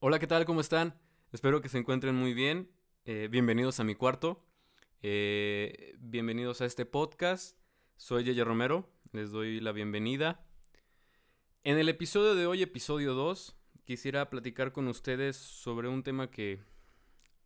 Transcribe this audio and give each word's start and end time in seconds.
Hola, 0.00 0.20
¿qué 0.20 0.28
tal? 0.28 0.44
¿Cómo 0.44 0.60
están? 0.60 0.94
Espero 1.32 1.60
que 1.60 1.68
se 1.68 1.76
encuentren 1.76 2.14
muy 2.14 2.32
bien. 2.32 2.70
Eh, 3.04 3.26
bienvenidos 3.28 3.80
a 3.80 3.84
mi 3.84 3.96
cuarto. 3.96 4.40
Eh, 5.02 5.96
bienvenidos 5.98 6.60
a 6.60 6.66
este 6.66 6.86
podcast. 6.86 7.58
Soy 7.96 8.22
Yeye 8.22 8.44
Romero. 8.44 8.88
Les 9.10 9.32
doy 9.32 9.58
la 9.58 9.72
bienvenida. 9.72 10.46
En 11.64 11.78
el 11.78 11.88
episodio 11.88 12.36
de 12.36 12.46
hoy, 12.46 12.62
episodio 12.62 13.14
2, 13.14 13.56
quisiera 13.82 14.30
platicar 14.30 14.70
con 14.70 14.86
ustedes 14.86 15.36
sobre 15.36 15.88
un 15.88 16.04
tema 16.04 16.30
que, 16.30 16.60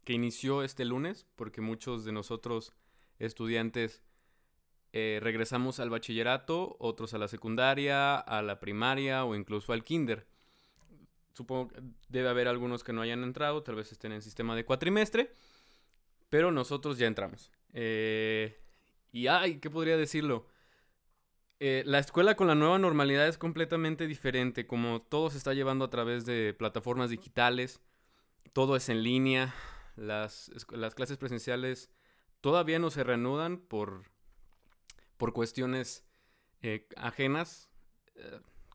que 0.05 0.13
inició 0.13 0.63
este 0.63 0.85
lunes, 0.85 1.27
porque 1.37 1.63
muchos 1.63 2.05
de 2.05 2.13
nosotros 2.13 2.75
estudiantes 3.19 4.03
eh, 4.93 5.21
regresamos 5.23 5.81
al 5.81 5.89
bachillerato, 5.89 6.77
otros 6.81 7.15
a 7.15 7.19
la 7.19 7.29
secundaria, 7.29 8.19
a 8.19 8.43
la 8.43 8.61
primaria 8.61 9.25
o 9.25 9.37
incluso 9.37 9.73
al 9.73 9.85
kinder. 9.85 10.27
Supongo 11.33 11.69
que 11.69 11.81
debe 12.09 12.29
haber 12.29 12.49
algunos 12.49 12.85
que 12.85 12.93
no 12.93 13.03
hayan 13.03 13.23
entrado, 13.23 13.63
tal 13.63 13.77
vez 13.77 13.91
estén 13.93 14.13
en 14.13 14.23
sistema 14.23 14.55
de 14.55 14.65
cuatrimestre, 14.65 15.33
pero 16.29 16.51
nosotros 16.51 16.99
ya 16.99 17.07
entramos. 17.07 17.51
Eh, 17.73 18.59
y 19.13 19.27
ay, 19.27 19.59
¿qué 19.59 19.71
podría 19.71 19.97
decirlo? 19.97 20.47
Eh, 21.61 21.85
la 21.87 21.99
escuela 21.99 22.35
con 22.35 22.49
la 22.49 22.55
nueva 22.55 22.79
normalidad 22.79 23.29
es 23.29 23.39
completamente 23.39 24.07
diferente, 24.07 24.67
como 24.67 25.01
todo 25.03 25.31
se 25.31 25.39
está 25.39 25.55
llevando 25.55 25.85
a 25.85 25.91
través 25.91 26.27
de 26.27 26.55
plataformas 26.55 27.11
digitales, 27.11 27.81
todo 28.53 28.77
es 28.77 28.89
en 28.89 29.03
línea, 29.03 29.55
las, 29.97 30.51
las 30.71 30.95
clases 30.95 31.19
presenciales 31.19 31.91
todavía 32.41 32.79
no 32.79 32.91
se 32.91 33.05
reanudan 33.05 33.59
por 33.59 34.11
por 35.23 35.33
cuestiones 35.33 36.05
eh, 36.63 36.89
ajenas, 36.97 37.71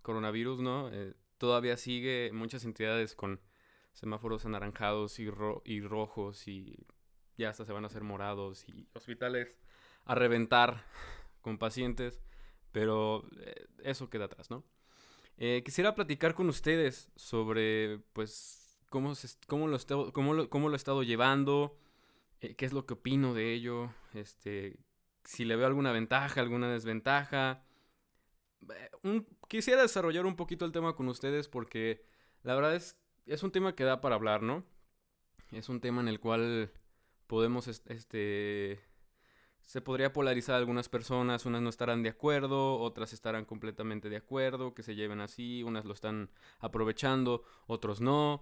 coronavirus, 0.02 0.62
¿no? 0.62 0.90
Eh, 1.38 1.40
todavía 1.40 1.78
sigue 1.78 2.32
muchas 2.34 2.66
entidades 2.66 3.16
con 3.16 3.40
semáforos 3.94 4.46
anaranjados 4.46 5.20
y, 5.20 5.30
y 5.66 5.82
rojos 5.82 6.48
y 6.48 6.86
ya 7.38 7.50
hasta 7.50 7.66
se 7.66 7.74
van 7.74 7.84
a 7.84 7.88
hacer 7.88 8.04
morados 8.04 8.66
y 8.68 8.88
hospitales 8.94 9.58
a 10.06 10.16
reventar 10.16 10.84
con 11.42 11.58
pacientes, 11.58 12.22
pero 12.72 13.24
eso 13.84 14.10
queda 14.10 14.26
atrás, 14.26 14.50
¿no? 14.50 14.64
quisiera 15.64 15.94
platicar 15.94 16.34
con 16.34 16.50
ustedes 16.50 17.12
sobre, 17.16 18.00
pues, 18.14 18.80
cómo, 18.90 19.14
cómo, 19.46 19.68
lo, 19.68 19.78
cómo, 20.12 20.50
cómo 20.50 20.70
lo 20.70 20.74
he 20.74 20.78
estado 20.78 21.04
llevando, 21.04 21.78
qué 22.40 22.66
es 22.66 22.74
lo 22.74 22.88
que 22.88 22.96
opino 22.96 23.36
de 23.36 23.54
ello, 23.54 23.94
este, 24.16 24.80
si 25.24 25.44
le 25.46 25.56
veo 25.58 25.68
alguna 25.68 25.92
ventaja, 25.92 26.42
alguna 26.42 26.72
desventaja. 26.72 27.62
Eh, 28.62 28.90
quisiera 29.48 29.81
desarrollar 29.81 30.26
un 30.26 30.36
poquito 30.36 30.66
el 30.66 30.72
tema 30.72 30.95
con 30.95 31.08
ustedes 31.08 31.48
porque 31.48 32.03
la 32.44 32.56
verdad 32.56 32.76
es, 32.76 32.98
es 33.26 33.44
un 33.44 33.52
tema 33.52 33.76
que 33.76 33.84
da 33.84 34.02
para 34.02 34.16
hablar, 34.16 34.42
¿no? 34.42 34.64
Es 35.52 35.70
un 35.70 35.80
tema 35.80 36.02
en 36.02 36.08
el 36.08 36.20
cual 36.20 36.72
podemos, 37.28 37.68
este, 37.68 38.81
se 39.62 39.81
podría 39.81 40.14
polarizar 40.14 40.56
a 40.56 40.58
algunas 40.58 40.90
personas, 40.90 41.45
unas 41.45 41.62
no 41.62 41.70
estarán 41.70 42.03
de 42.03 42.09
acuerdo, 42.09 42.80
otras 42.80 43.14
estarán 43.14 43.45
completamente 43.45 44.09
de 44.09 44.18
acuerdo, 44.18 44.73
que 44.73 44.84
se 44.84 44.95
lleven 44.95 45.22
así, 45.22 45.64
unas 45.64 45.86
lo 45.86 45.94
están 45.94 46.30
aprovechando, 46.59 47.44
otros 47.68 48.02
no. 48.02 48.42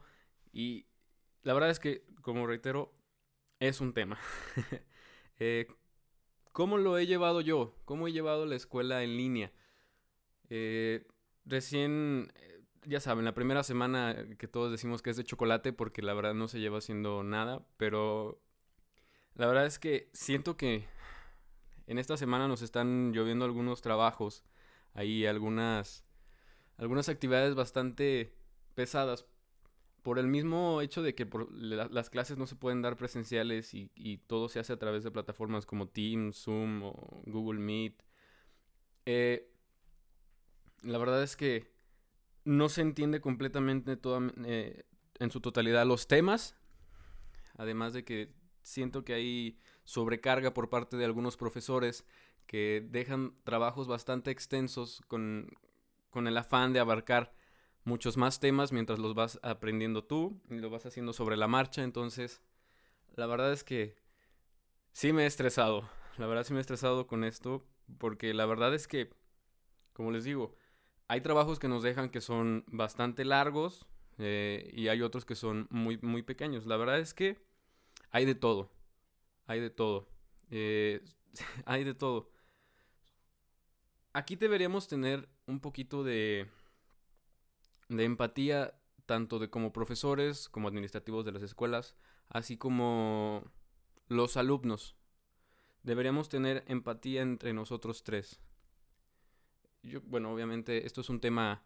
Y 0.51 0.85
la 1.43 1.53
verdad 1.53 1.69
es 1.69 1.79
que, 1.79 2.05
como 2.21 2.47
reitero, 2.47 2.93
es 3.59 3.81
un 3.81 3.93
tema. 3.93 4.17
eh, 5.39 5.67
¿Cómo 6.51 6.77
lo 6.77 6.97
he 6.97 7.05
llevado 7.05 7.41
yo? 7.41 7.75
¿Cómo 7.85 8.07
he 8.07 8.11
llevado 8.11 8.45
la 8.45 8.55
escuela 8.55 9.03
en 9.03 9.17
línea? 9.17 9.51
Eh, 10.49 11.05
recién, 11.45 12.31
eh, 12.35 12.61
ya 12.85 12.99
saben, 12.99 13.25
la 13.25 13.33
primera 13.33 13.63
semana 13.63 14.15
que 14.37 14.47
todos 14.47 14.71
decimos 14.71 15.01
que 15.01 15.09
es 15.09 15.17
de 15.17 15.23
chocolate 15.23 15.73
porque 15.73 16.01
la 16.01 16.13
verdad 16.13 16.33
no 16.33 16.47
se 16.47 16.59
lleva 16.59 16.79
haciendo 16.79 17.23
nada, 17.23 17.65
pero 17.77 18.41
la 19.35 19.47
verdad 19.47 19.65
es 19.65 19.79
que 19.79 20.09
siento 20.13 20.57
que 20.57 20.87
en 21.87 21.99
esta 21.99 22.17
semana 22.17 22.47
nos 22.47 22.61
están 22.61 23.11
lloviendo 23.13 23.45
algunos 23.45 23.81
trabajos, 23.81 24.43
ahí 24.93 25.25
algunas, 25.25 26.05
algunas 26.77 27.09
actividades 27.09 27.55
bastante 27.55 28.33
pesadas 28.75 29.25
por 30.01 30.19
el 30.19 30.27
mismo 30.27 30.81
hecho 30.81 31.01
de 31.01 31.15
que 31.15 31.27
las 31.49 32.09
clases 32.11 32.37
no 32.37 32.45
se 32.45 32.55
pueden 32.55 32.83
dar 32.83 32.95
presenciales 32.95 33.73
y, 33.73 34.17
todo 34.27 34.49
se 34.49 34.59
hace 34.59 34.71
a 34.71 34.77
través 34.77 35.03
de 35.03 35.09
plataformas 35.09 35.65
como 35.65 35.87
Teams, 35.87 36.37
Zoom 36.43 36.83
o 36.83 37.23
Google 37.25 37.59
Meet, 37.59 38.03
eh, 39.07 39.51
la 40.85 40.97
verdad 40.97 41.23
es 41.23 41.35
que 41.35 41.71
no 42.43 42.69
se 42.69 42.81
entiende 42.81 43.21
completamente 43.21 43.97
toda, 43.97 44.31
eh, 44.45 44.83
en 45.19 45.31
su 45.31 45.41
totalidad 45.41 45.85
los 45.85 46.07
temas, 46.07 46.55
además 47.57 47.93
de 47.93 48.03
que 48.03 48.33
siento 48.61 49.03
que 49.03 49.13
hay 49.13 49.59
sobrecarga 49.83 50.53
por 50.53 50.69
parte 50.69 50.97
de 50.97 51.05
algunos 51.05 51.37
profesores 51.37 52.05
que 52.45 52.85
dejan 52.89 53.35
trabajos 53.43 53.87
bastante 53.87 54.31
extensos 54.31 55.01
con, 55.07 55.49
con 56.09 56.27
el 56.27 56.37
afán 56.37 56.73
de 56.73 56.79
abarcar 56.79 57.33
muchos 57.83 58.17
más 58.17 58.39
temas 58.39 58.71
mientras 58.71 58.99
los 58.99 59.13
vas 59.15 59.39
aprendiendo 59.43 60.03
tú 60.03 60.41
y 60.49 60.55
lo 60.55 60.69
vas 60.69 60.85
haciendo 60.85 61.13
sobre 61.13 61.37
la 61.37 61.47
marcha. 61.47 61.83
Entonces, 61.83 62.41
la 63.15 63.25
verdad 63.27 63.53
es 63.53 63.63
que 63.63 63.95
sí 64.91 65.13
me 65.13 65.23
he 65.23 65.27
estresado. 65.27 65.87
La 66.17 66.27
verdad 66.27 66.43
sí 66.43 66.53
me 66.53 66.59
he 66.59 66.61
estresado 66.61 67.07
con 67.07 67.23
esto 67.23 67.65
porque 67.97 68.33
la 68.33 68.45
verdad 68.45 68.73
es 68.73 68.87
que, 68.87 69.09
como 69.93 70.11
les 70.11 70.23
digo, 70.23 70.55
hay 71.07 71.21
trabajos 71.21 71.59
que 71.59 71.67
nos 71.67 71.83
dejan 71.83 72.09
que 72.09 72.21
son 72.21 72.63
bastante 72.67 73.25
largos 73.25 73.85
eh, 74.17 74.71
y 74.73 74.87
hay 74.87 75.01
otros 75.01 75.25
que 75.25 75.35
son 75.35 75.67
muy, 75.69 75.97
muy 76.01 76.23
pequeños. 76.23 76.65
La 76.65 76.77
verdad 76.77 76.99
es 76.99 77.13
que 77.13 77.37
hay 78.11 78.25
de 78.25 78.35
todo. 78.35 78.71
Hay 79.47 79.59
de 79.59 79.69
todo. 79.69 80.07
Eh, 80.49 81.03
hay 81.65 81.83
de 81.83 81.93
todo. 81.93 82.29
Aquí 84.13 84.35
deberíamos 84.35 84.87
tener 84.87 85.27
un 85.45 85.59
poquito 85.59 86.03
de 86.03 86.49
de 87.89 88.03
empatía 88.03 88.73
tanto 89.05 89.39
de 89.39 89.49
como 89.49 89.71
profesores 89.71 90.49
como 90.49 90.67
administrativos 90.67 91.25
de 91.25 91.31
las 91.31 91.43
escuelas, 91.43 91.95
así 92.29 92.57
como 92.57 93.43
los 94.07 94.37
alumnos. 94.37 94.95
Deberíamos 95.83 96.29
tener 96.29 96.63
empatía 96.67 97.21
entre 97.21 97.53
nosotros 97.53 98.03
tres. 98.03 98.41
Yo, 99.85 100.01
bueno, 100.01 100.33
obviamente 100.33 100.85
esto 100.85 101.01
es 101.01 101.09
un 101.09 101.19
tema, 101.19 101.63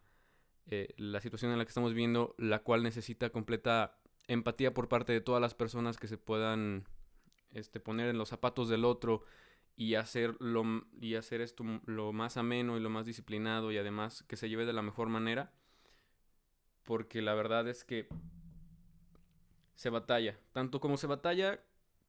eh, 0.66 0.94
la 0.96 1.20
situación 1.20 1.52
en 1.52 1.58
la 1.58 1.64
que 1.64 1.70
estamos 1.70 1.94
viendo, 1.94 2.34
la 2.38 2.62
cual 2.62 2.82
necesita 2.82 3.30
completa 3.30 3.98
empatía 4.28 4.72
por 4.74 4.88
parte 4.88 5.12
de 5.12 5.20
todas 5.20 5.40
las 5.40 5.54
personas 5.54 5.96
que 5.96 6.06
se 6.06 6.18
puedan 6.18 6.86
este, 7.52 7.80
poner 7.80 8.08
en 8.08 8.18
los 8.18 8.28
zapatos 8.28 8.68
del 8.68 8.84
otro 8.84 9.24
y 9.76 9.94
hacer, 9.94 10.36
y 11.00 11.14
hacer 11.14 11.40
esto 11.40 11.64
lo 11.86 12.12
más 12.12 12.36
ameno 12.36 12.76
y 12.76 12.80
lo 12.80 12.90
más 12.90 13.06
disciplinado 13.06 13.72
y 13.72 13.78
además 13.78 14.22
que 14.24 14.36
se 14.36 14.48
lleve 14.48 14.66
de 14.66 14.74
la 14.74 14.82
mejor 14.82 15.08
manera 15.08 15.52
porque 16.90 17.22
la 17.22 17.34
verdad 17.34 17.68
es 17.68 17.84
que 17.84 18.08
se 19.76 19.90
batalla. 19.90 20.38
Tanto 20.52 20.80
como 20.80 20.96
se 20.96 21.06
batalla, 21.06 21.60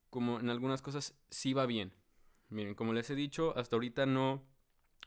como 0.09 0.39
en 0.39 0.49
algunas 0.49 0.81
cosas 0.81 1.15
sí 1.29 1.53
va 1.53 1.67
bien. 1.67 1.93
Miren, 2.49 2.73
como 2.73 2.91
les 2.91 3.09
he 3.09 3.15
dicho, 3.15 3.55
hasta 3.55 3.75
ahorita 3.75 4.05
no, 4.05 4.43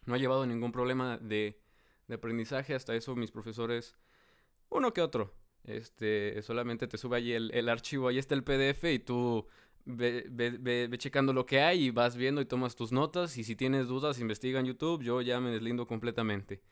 no 0.07 0.15
ha 0.15 0.19
llevado 0.19 0.47
ningún 0.47 0.73
problema 0.73 1.19
de, 1.19 1.61
aprendizaje. 2.09 2.75
Hasta 2.75 2.95
eso 2.95 3.17
mis 3.17 3.31
profesores, 3.31 3.97
uno 4.69 4.93
que 4.93 5.01
otro, 5.01 5.35
este, 5.65 6.41
solamente 6.43 6.87
te 6.87 6.99
sube 6.99 7.17
ahí 7.17 7.33
el, 7.33 7.69
archivo, 7.69 8.09
ahí 8.09 8.19
está 8.19 8.35
el 8.35 8.45
PDF 8.45 8.85
y 8.85 8.99
tú 8.99 9.47
ve, 9.85 10.27
ve, 10.31 10.91
checando 10.99 11.33
lo 11.33 11.47
que 11.47 11.61
hay 11.61 11.87
y 11.87 11.91
vas 11.91 12.17
viendo 12.17 12.41
y 12.41 12.47
tomas 12.47 12.77
tus 12.77 12.93
notas. 12.93 13.37
Y 13.39 13.45
si 13.45 13.57
tienes 13.57 13.89
dudas, 13.89 14.21
investiga 14.21 14.61
en 14.61 14.67
YouTube. 14.67 15.03
Yo 15.03 15.21
ya 15.23 15.41
me 15.41 15.51
deslindo 15.51 15.87
completamente. 15.87 16.62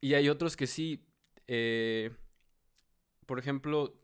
Y 0.00 0.14
hay 0.14 0.28
otros 0.28 0.56
que 0.56 0.66
sí 0.66 1.06
eh, 1.46 2.10
por 3.26 3.38
ejemplo, 3.38 3.94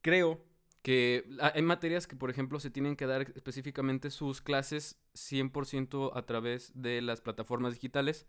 creo 0.00 0.44
que 0.88 1.28
hay 1.42 1.60
materias 1.60 2.06
que, 2.06 2.16
por 2.16 2.30
ejemplo, 2.30 2.58
se 2.60 2.70
tienen 2.70 2.96
que 2.96 3.04
dar 3.04 3.30
específicamente 3.36 4.10
sus 4.10 4.40
clases 4.40 4.98
100% 5.12 6.12
a 6.14 6.22
través 6.24 6.72
de 6.74 7.02
las 7.02 7.20
plataformas 7.20 7.74
digitales 7.74 8.26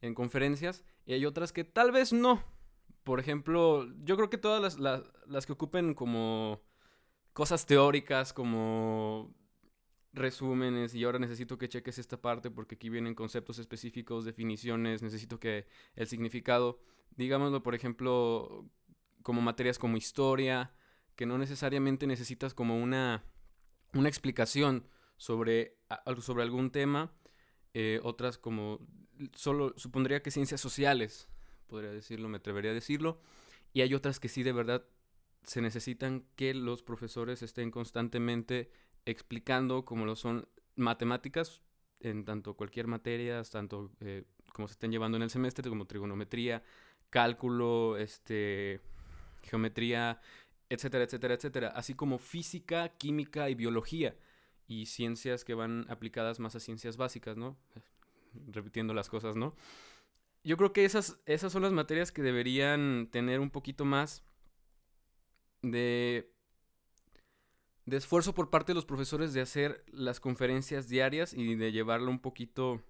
en 0.00 0.12
conferencias 0.12 0.84
y 1.06 1.12
hay 1.12 1.24
otras 1.26 1.52
que 1.52 1.62
tal 1.62 1.92
vez 1.92 2.12
no. 2.12 2.42
Por 3.04 3.20
ejemplo, 3.20 3.86
yo 4.02 4.16
creo 4.16 4.30
que 4.30 4.36
todas 4.36 4.80
las, 4.80 5.04
las 5.28 5.46
que 5.46 5.52
ocupen 5.52 5.94
como 5.94 6.60
cosas 7.34 7.66
teóricas, 7.66 8.32
como 8.32 9.32
resúmenes 10.12 10.96
y 10.96 11.04
ahora 11.04 11.20
necesito 11.20 11.56
que 11.56 11.68
cheques 11.68 11.98
esta 11.98 12.20
parte 12.20 12.50
porque 12.50 12.74
aquí 12.74 12.88
vienen 12.88 13.14
conceptos 13.14 13.60
específicos, 13.60 14.24
definiciones, 14.24 15.04
necesito 15.04 15.38
que 15.38 15.68
el 15.94 16.08
significado, 16.08 16.80
digámoslo 17.12 17.62
por 17.62 17.76
ejemplo, 17.76 18.68
como 19.22 19.40
materias 19.40 19.78
como 19.78 19.96
historia, 19.96 20.74
que 21.16 21.26
no 21.26 21.38
necesariamente 21.38 22.06
necesitas 22.06 22.54
como 22.54 22.80
una, 22.80 23.24
una 23.94 24.08
explicación 24.08 24.86
sobre, 25.16 25.78
sobre 26.20 26.42
algún 26.42 26.70
tema, 26.70 27.12
eh, 27.74 28.00
otras 28.02 28.38
como, 28.38 28.80
solo 29.34 29.72
supondría 29.76 30.22
que 30.22 30.30
ciencias 30.30 30.60
sociales, 30.60 31.28
podría 31.66 31.90
decirlo, 31.90 32.28
me 32.28 32.38
atrevería 32.38 32.70
a 32.70 32.74
decirlo, 32.74 33.20
y 33.72 33.82
hay 33.82 33.94
otras 33.94 34.20
que 34.20 34.28
sí 34.28 34.42
de 34.42 34.52
verdad 34.52 34.84
se 35.44 35.60
necesitan 35.60 36.24
que 36.36 36.54
los 36.54 36.82
profesores 36.82 37.42
estén 37.42 37.70
constantemente 37.70 38.70
explicando 39.06 39.84
como 39.84 40.06
lo 40.06 40.14
son 40.14 40.48
matemáticas 40.76 41.62
en 42.00 42.24
tanto 42.24 42.54
cualquier 42.54 42.86
materia, 42.86 43.42
tanto 43.44 43.90
eh, 44.00 44.24
como 44.52 44.68
se 44.68 44.72
estén 44.72 44.92
llevando 44.92 45.16
en 45.16 45.22
el 45.22 45.30
semestre, 45.30 45.68
como 45.68 45.86
trigonometría, 45.86 46.62
cálculo, 47.10 47.96
este, 47.96 48.80
geometría, 49.42 50.20
etcétera, 50.72 51.04
etcétera, 51.04 51.34
etcétera, 51.34 51.68
así 51.68 51.94
como 51.94 52.18
física, 52.18 52.88
química 52.96 53.50
y 53.50 53.54
biología 53.54 54.16
y 54.66 54.86
ciencias 54.86 55.44
que 55.44 55.54
van 55.54 55.86
aplicadas 55.88 56.40
más 56.40 56.54
a 56.54 56.60
ciencias 56.60 56.96
básicas, 56.96 57.36
¿no? 57.36 57.56
Repitiendo 58.48 58.94
las 58.94 59.08
cosas, 59.08 59.36
¿no? 59.36 59.54
Yo 60.44 60.56
creo 60.56 60.72
que 60.72 60.84
esas, 60.84 61.18
esas 61.26 61.52
son 61.52 61.62
las 61.62 61.72
materias 61.72 62.10
que 62.10 62.22
deberían 62.22 63.08
tener 63.10 63.40
un 63.40 63.50
poquito 63.50 63.84
más 63.84 64.24
de, 65.62 66.32
de 67.86 67.96
esfuerzo 67.96 68.34
por 68.34 68.50
parte 68.50 68.72
de 68.72 68.74
los 68.74 68.86
profesores 68.86 69.32
de 69.32 69.40
hacer 69.40 69.84
las 69.92 70.20
conferencias 70.20 70.88
diarias 70.88 71.34
y 71.34 71.54
de 71.54 71.70
llevarlo 71.70 72.10
un 72.10 72.18
poquito 72.18 72.82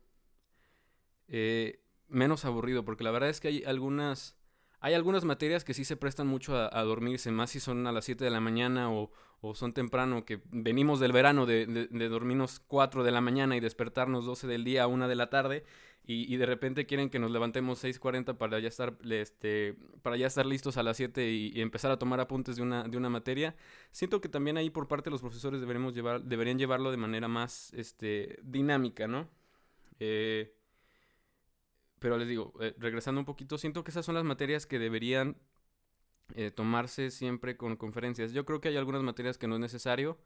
eh, 1.28 1.82
menos 2.08 2.44
aburrido, 2.44 2.84
porque 2.84 3.04
la 3.04 3.10
verdad 3.10 3.30
es 3.30 3.40
que 3.40 3.48
hay 3.48 3.64
algunas, 3.64 4.36
hay 4.82 4.94
algunas 4.94 5.24
materias 5.24 5.62
que 5.62 5.74
sí 5.74 5.84
se 5.84 5.96
prestan 5.96 6.26
mucho 6.26 6.56
a, 6.56 6.82
dormirse, 6.82 7.30
más 7.30 7.50
si 7.50 7.60
son 7.60 7.86
a 7.86 7.92
las 7.92 8.04
7 8.04 8.24
de 8.24 8.30
la 8.30 8.40
mañana 8.40 8.90
o, 8.90 9.12
son 9.54 9.72
temprano, 9.72 10.24
que 10.24 10.40
venimos 10.50 10.98
del 10.98 11.12
verano 11.12 11.46
de, 11.46 11.66
dormirnos 12.08 12.58
4 12.66 13.04
de 13.04 13.12
la 13.12 13.20
mañana 13.20 13.56
y 13.56 13.60
despertarnos 13.60 14.26
12 14.26 14.48
del 14.48 14.64
día 14.64 14.82
a 14.82 14.86
1 14.88 15.06
de 15.06 15.14
la 15.14 15.30
tarde 15.30 15.64
y, 16.04 16.36
de 16.36 16.46
repente 16.46 16.84
quieren 16.84 17.10
que 17.10 17.20
nos 17.20 17.30
levantemos 17.30 17.84
6.40 17.84 18.36
para 18.36 18.58
ya 18.58 18.66
estar, 18.66 18.94
este, 19.08 19.76
para 20.02 20.16
ya 20.16 20.26
estar 20.26 20.46
listos 20.46 20.76
a 20.76 20.82
las 20.82 20.96
7 20.96 21.30
y, 21.30 21.52
y, 21.54 21.60
empezar 21.60 21.92
a 21.92 21.96
tomar 21.96 22.18
apuntes 22.18 22.56
de 22.56 22.62
una, 22.62 22.82
de 22.82 22.96
una 22.96 23.08
materia. 23.08 23.54
Siento 23.92 24.20
que 24.20 24.28
también 24.28 24.56
ahí 24.56 24.68
por 24.68 24.88
parte 24.88 25.10
de 25.10 25.12
los 25.12 25.20
profesores 25.20 25.60
deberemos 25.60 25.94
llevar, 25.94 26.24
deberían 26.24 26.58
llevarlo 26.58 26.90
de 26.90 26.96
manera 26.96 27.28
más 27.28 27.72
este, 27.74 28.40
dinámica, 28.42 29.06
¿no? 29.06 29.28
Eh, 30.00 30.52
pero 32.02 32.18
les 32.18 32.28
digo, 32.28 32.52
eh, 32.60 32.74
regresando 32.78 33.20
un 33.20 33.24
poquito, 33.24 33.56
siento 33.56 33.84
que 33.84 33.92
esas 33.92 34.04
son 34.04 34.16
las 34.16 34.24
materias 34.24 34.66
que 34.66 34.80
deberían 34.80 35.36
eh, 36.34 36.50
tomarse 36.50 37.12
siempre 37.12 37.56
con 37.56 37.76
conferencias. 37.76 38.32
Yo 38.32 38.44
creo 38.44 38.60
que 38.60 38.68
hay 38.68 38.76
algunas 38.76 39.02
materias 39.02 39.38
que 39.38 39.46
no 39.46 39.54
es 39.54 39.60
necesario 39.60 40.18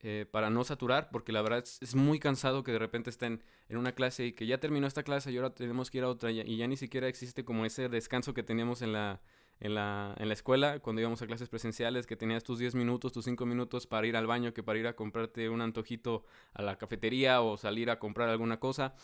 eh, 0.00 0.26
para 0.30 0.48
no 0.48 0.62
saturar, 0.62 1.10
porque 1.10 1.32
la 1.32 1.42
verdad 1.42 1.64
es, 1.80 1.94
muy 1.96 2.20
cansado 2.20 2.62
que 2.62 2.70
de 2.70 2.78
repente 2.78 3.10
estén 3.10 3.42
en 3.68 3.78
una 3.78 3.92
clase 3.92 4.26
y 4.26 4.32
que 4.32 4.46
ya 4.46 4.58
terminó 4.58 4.86
esta 4.86 5.02
clase 5.02 5.32
y 5.32 5.36
ahora 5.36 5.50
tenemos 5.50 5.90
que 5.90 5.98
ir 5.98 6.04
a 6.04 6.08
otra 6.08 6.30
y, 6.30 6.40
y 6.40 6.56
ya 6.56 6.68
ni 6.68 6.76
siquiera 6.76 7.08
existe 7.08 7.44
como 7.44 7.66
ese 7.66 7.88
descanso 7.88 8.32
que 8.32 8.44
teníamos 8.44 8.80
en 8.80 8.92
la, 8.92 9.20
en 9.60 9.74
la, 9.74 10.14
en 10.18 10.28
la 10.28 10.34
escuela 10.34 10.78
cuando 10.78 11.00
íbamos 11.00 11.20
a 11.22 11.26
clases 11.26 11.48
presenciales, 11.48 12.06
que 12.06 12.16
tenías 12.16 12.44
tus 12.44 12.58
10 12.58 12.74
minutos, 12.76 13.12
tus 13.12 13.24
5 13.24 13.44
minutos 13.44 13.86
para 13.86 14.06
ir 14.06 14.16
al 14.16 14.26
baño, 14.26 14.54
que 14.54 14.62
para 14.62 14.78
ir 14.78 14.86
a 14.86 14.94
comprarte 14.94 15.48
un 15.48 15.62
antojito 15.62 16.24
a 16.54 16.62
la 16.62 16.76
cafetería 16.78 17.40
o 17.40 17.56
salir 17.56 17.90
a 17.90 17.98
comprar 17.98 18.28
alguna 18.28 18.60
cosa. 18.60 18.94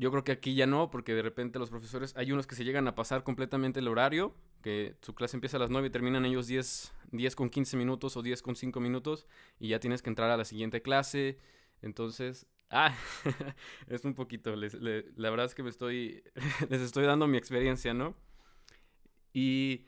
Yo 0.00 0.10
creo 0.10 0.24
que 0.24 0.32
aquí 0.32 0.54
ya 0.54 0.66
no, 0.66 0.90
porque 0.90 1.14
de 1.14 1.20
repente 1.20 1.58
los 1.58 1.68
profesores, 1.68 2.14
hay 2.16 2.32
unos 2.32 2.46
que 2.46 2.54
se 2.54 2.64
llegan 2.64 2.88
a 2.88 2.94
pasar 2.94 3.22
completamente 3.22 3.80
el 3.80 3.88
horario, 3.88 4.34
que 4.62 4.96
su 5.02 5.14
clase 5.14 5.36
empieza 5.36 5.58
a 5.58 5.60
las 5.60 5.68
9 5.68 5.88
y 5.88 5.90
terminan 5.90 6.24
ellos 6.24 6.46
10, 6.46 6.94
10 7.12 7.36
con 7.36 7.50
15 7.50 7.76
minutos 7.76 8.16
o 8.16 8.22
10 8.22 8.40
con 8.40 8.56
5 8.56 8.80
minutos 8.80 9.26
y 9.58 9.68
ya 9.68 9.78
tienes 9.78 10.00
que 10.00 10.08
entrar 10.08 10.30
a 10.30 10.38
la 10.38 10.46
siguiente 10.46 10.80
clase. 10.80 11.36
Entonces, 11.82 12.46
ah, 12.70 12.96
es 13.88 14.02
un 14.06 14.14
poquito, 14.14 14.56
la 14.56 15.30
verdad 15.30 15.44
es 15.44 15.54
que 15.54 15.62
me 15.62 15.68
estoy, 15.68 16.22
les 16.70 16.80
estoy 16.80 17.04
dando 17.04 17.26
mi 17.26 17.36
experiencia, 17.36 17.92
¿no? 17.92 18.16
Y 19.34 19.84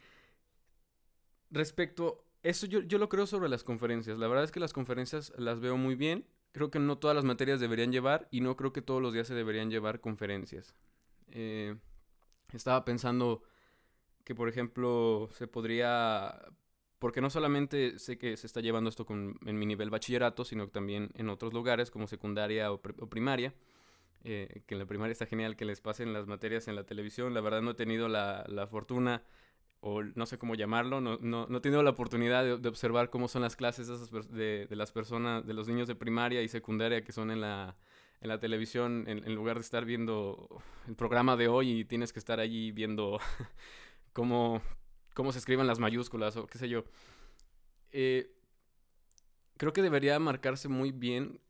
respecto, 1.51 2.27
eso 2.43 2.67
yo, 2.67 2.81
yo 2.81 2.99
lo 2.99 3.09
creo 3.09 3.27
sobre 3.27 3.49
las 3.49 3.65
conferencias. 3.65 4.19
La 4.19 4.29
verdad 4.29 4.45
es 4.45 4.53
que 4.53 4.61
las 4.61 4.75
conferencias 4.75 5.33
las 5.39 5.61
veo 5.61 5.79
muy 5.79 5.95
bien 5.95 6.27
creo 6.53 6.71
que 6.71 6.79
no 6.79 6.99
todas 6.99 7.17
las 7.17 7.25
materias 7.25 7.61
deberían 7.61 7.93
llevar 7.93 8.29
y 8.31 8.41
no 8.41 8.57
creo 8.57 8.73
que 8.73 8.83
todos 8.83 9.03
los 9.03 9.13
días 9.13 9.27
se 9.27 9.35
deberían 9.35 9.71
llevar 9.71 10.01
conferencias. 10.01 10.75
Eh, 11.29 11.77
estaba 12.53 12.85
pensando 12.85 13.43
que, 14.25 14.35
por 14.35 14.49
ejemplo, 14.49 15.29
se 15.33 15.47
podría, 15.49 16.41
porque 16.99 17.21
no 17.21 17.31
solamente 17.31 17.99
sé 17.99 18.19
que 18.19 18.37
se 18.37 18.47
está 18.47 18.61
llevando 18.61 18.91
esto 18.91 19.07
con, 19.07 19.39
en 19.47 19.59
mi 19.59 19.67
nivel 19.67 19.91
bachillerato, 19.91 20.45
sino 20.45 20.69
también 20.69 21.11
en 21.15 21.31
otros 21.31 21.53
lugares 21.55 21.91
como 21.91 22.07
secundaria 22.07 22.71
o, 22.71 22.81
primaria. 22.81 23.55
Eh, 24.25 24.63
que 24.67 24.77
en 24.77 24.79
la 24.79 24.87
primaria 24.87 25.11
está 25.11 25.27
genial 25.27 25.57
que 25.57 25.65
les 25.65 25.81
pasen 25.81 26.13
las 26.13 26.29
materias 26.29 26.69
en 26.69 26.77
la 26.77 26.85
televisión. 26.85 27.35
La 27.35 27.41
verdad 27.41 27.63
no 27.63 27.73
he 27.73 27.75
tenido 27.75 28.07
la, 28.09 28.45
la 28.47 28.69
fortuna 28.69 29.25
o 29.85 30.01
no 30.03 30.27
sé 30.27 30.39
cómo 30.39 30.55
llamarlo, 30.55 31.01
no, 31.01 31.19
no, 31.21 31.47
no 31.49 31.59
he 31.59 31.61
tenido 31.61 31.83
la 31.83 31.91
oportunidad 31.91 32.45
de, 32.45 32.69
observar 32.69 33.11
cómo 33.11 33.27
son 33.27 33.43
las 33.43 33.57
clases 33.57 33.89
de, 34.31 34.67
de, 34.67 34.77
las 34.77 34.93
personas, 34.93 35.45
de 35.45 35.55
los 35.55 35.67
niños 35.67 35.89
de 35.89 35.97
primaria 35.97 36.41
y 36.41 36.47
secundaria 36.47 37.03
que 37.03 37.11
son 37.11 37.33
en 37.33 37.41
la, 37.41 37.77
en 38.21 38.29
la 38.29 38.39
televisión, 38.39 39.05
en, 39.09 39.35
lugar 39.35 39.57
de 39.57 39.63
estar 39.63 39.85
viendo 39.85 40.63
el 40.87 40.95
programa 40.95 41.37
de 41.37 41.49
hoy 41.49 41.81
y 41.81 41.85
tienes 41.85 42.13
que 42.13 42.21
estar 42.21 42.39
allí 42.39 42.71
viendo 42.71 43.19
cómo, 44.13 44.63
cómo 45.15 45.33
se 45.33 45.41
escriben 45.41 45.67
las 45.67 45.81
mayúsculas 45.81 46.37
o 46.37 46.47
qué 46.47 46.59
sé 46.59 46.69
yo. 46.69 46.85
Eh, 47.91 48.33
creo 49.57 49.73
que 49.73 49.83
debería 49.83 50.17
marcarse 50.21 50.69
muy 50.69 50.93
bien, 50.93 51.41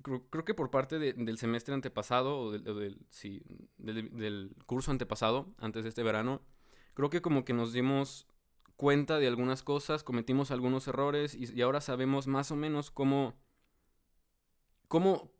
creo, 0.00 0.26
creo 0.30 0.46
que 0.46 0.54
por 0.54 0.70
parte 0.70 0.98
del 0.98 1.36
semestre 1.36 1.74
antepasado 1.74 2.38
o, 2.38 2.52
del, 2.52 2.64
del, 2.64 2.98
sí, 3.10 3.42
del 3.76 4.56
curso 4.64 4.90
antepasado, 4.90 5.54
antes 5.58 5.82
de 5.82 5.90
este 5.90 6.02
verano, 6.02 6.40
creo 6.94 7.10
que 7.10 7.22
como 7.22 7.44
que 7.44 7.52
nos 7.52 7.72
dimos 7.72 8.26
cuenta 8.76 9.18
de 9.18 9.28
algunas 9.28 9.62
cosas, 9.62 10.02
cometimos 10.02 10.50
algunos 10.50 10.88
errores 10.88 11.34
y, 11.34 11.60
ahora 11.62 11.80
sabemos 11.80 12.26
más 12.26 12.50
o 12.50 12.56
menos 12.56 12.90
cómo, 12.90 13.34
cómo, 14.88 15.30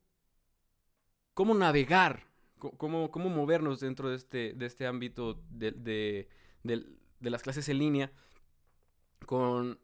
cómo 1.34 1.54
navegar, 1.54 2.28
cómo, 2.58 3.10
cómo 3.10 3.28
movernos 3.30 3.80
dentro 3.80 4.10
de 4.10 4.16
este, 4.16 4.52
de 4.52 4.66
este 4.66 4.86
ámbito 4.86 5.42
de, 5.50 5.72
de, 5.72 6.28
de, 6.62 7.30
las 7.30 7.42
clases 7.42 7.68
en 7.68 7.78
línea 7.78 8.12
con 9.26 9.80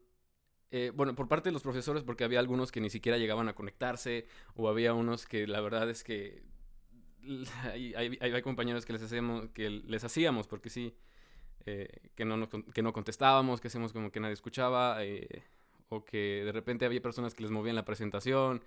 eh, 0.71 0.91
bueno, 0.95 1.15
por 1.15 1.27
parte 1.27 1.49
de 1.49 1.53
los 1.53 1.63
profesores, 1.63 2.03
porque 2.03 2.23
había 2.23 2.39
algunos 2.39 2.71
que 2.71 2.79
ni 2.79 2.89
siquiera 2.89 3.17
llegaban 3.17 3.49
a 3.49 3.55
conectarse, 3.55 4.27
o 4.55 4.69
había 4.69 4.93
unos 4.93 5.25
que 5.25 5.47
la 5.47 5.61
verdad 5.61 5.89
es 5.89 6.03
que 6.03 6.43
hay, 7.63 7.93
hay, 7.95 8.17
hay 8.21 8.41
compañeros 8.41 8.85
que 8.85 8.93
les 8.93 9.01
hacíamos, 9.01 9.49
que 9.49 9.69
les 9.69 10.03
hacíamos, 10.03 10.47
porque 10.47 10.69
sí, 10.69 10.95
eh, 11.65 12.09
que, 12.15 12.25
no 12.25 12.37
nos, 12.37 12.49
que 12.49 12.81
no 12.81 12.93
contestábamos, 12.93 13.61
que 13.61 13.67
hacíamos 13.67 13.93
como 13.93 14.11
que 14.11 14.19
nadie 14.19 14.33
escuchaba, 14.33 15.03
eh, 15.03 15.43
o 15.89 16.05
que 16.05 16.43
de 16.45 16.51
repente 16.51 16.85
había 16.85 17.01
personas 17.01 17.33
que 17.33 17.43
les 17.43 17.51
movían 17.51 17.75
la 17.75 17.85
presentación, 17.85 18.63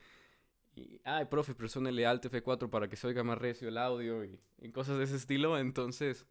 y, 0.75 1.01
ay, 1.05 1.27
profe, 1.27 1.55
presónele 1.55 2.07
Alt 2.07 2.25
F4 2.25 2.71
para 2.71 2.89
que 2.89 2.97
se 2.97 3.07
oiga 3.07 3.23
más 3.23 3.39
recio 3.39 3.69
el 3.69 3.79
audio, 3.79 4.25
y, 4.25 4.39
y 4.61 4.71
cosas 4.71 4.99
de 4.99 5.05
ese 5.05 5.17
estilo, 5.17 5.59
entonces... 5.59 6.27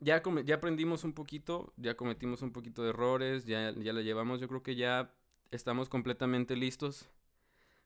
Ya, 0.00 0.22
ya 0.44 0.56
aprendimos 0.56 1.04
un 1.04 1.14
poquito, 1.14 1.72
ya 1.76 1.96
cometimos 1.96 2.42
un 2.42 2.52
poquito 2.52 2.82
de 2.82 2.90
errores, 2.90 3.46
ya, 3.46 3.70
ya 3.70 3.92
la 3.92 4.02
llevamos, 4.02 4.38
yo 4.38 4.48
creo 4.48 4.62
que 4.62 4.74
ya 4.74 5.14
estamos 5.50 5.88
completamente 5.88 6.56
listos 6.56 7.08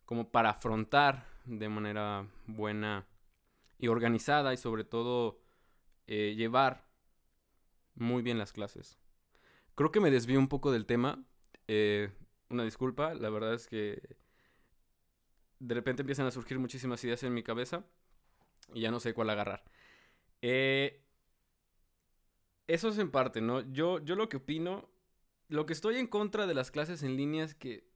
como 0.09 0.31
para 0.31 0.51
afrontar 0.51 1.27
de 1.45 1.69
manera 1.69 2.27
buena 2.47 3.07
y 3.79 3.89
organizada 3.89 4.55
y 4.55 4.57
sobre 4.57 4.85
todo 4.85 5.39
eh, 6.07 6.35
llevar 6.35 6.88
muy 7.99 8.23
bien 8.23 8.39
las 8.39 8.53
clases. 8.53 8.99
Creo 9.75 9.91
que 9.91 10.01
me 10.01 10.11
desvío 10.11 10.39
un 10.39 10.49
poco 10.49 10.73
del 10.73 10.87
tema. 10.87 11.25
Eh, 11.67 12.11
una 12.49 12.65
disculpa, 12.65 13.15
la 13.15 13.31
verdad 13.31 13.55
es 13.55 13.67
que 13.69 14.17
de 15.59 15.75
repente 15.75 16.03
empiezan 16.03 16.27
a 16.27 16.31
surgir 16.31 16.59
muchísimas 16.59 17.03
ideas 17.05 17.23
en 17.23 17.35
mi 17.35 17.43
cabeza 17.43 17.85
y 18.73 18.83
ya 18.83 18.91
no 18.91 19.01
sé 19.01 19.15
cuál 19.15 19.31
agarrar. 19.31 19.65
Eh, 20.43 21.03
eso 22.67 22.89
es 22.89 22.99
en 22.99 23.11
parte, 23.11 23.41
¿no? 23.41 23.61
Yo, 23.73 23.99
yo 24.05 24.15
lo 24.15 24.29
que 24.29 24.37
opino, 24.39 24.89
lo 25.49 25.67
que 25.67 25.73
estoy 25.73 25.97
en 25.97 26.07
contra 26.07 26.47
de 26.47 26.55
las 26.55 26.71
clases 26.71 27.03
en 27.03 27.17
línea 27.17 27.45
es 27.45 27.55
que 27.55 27.89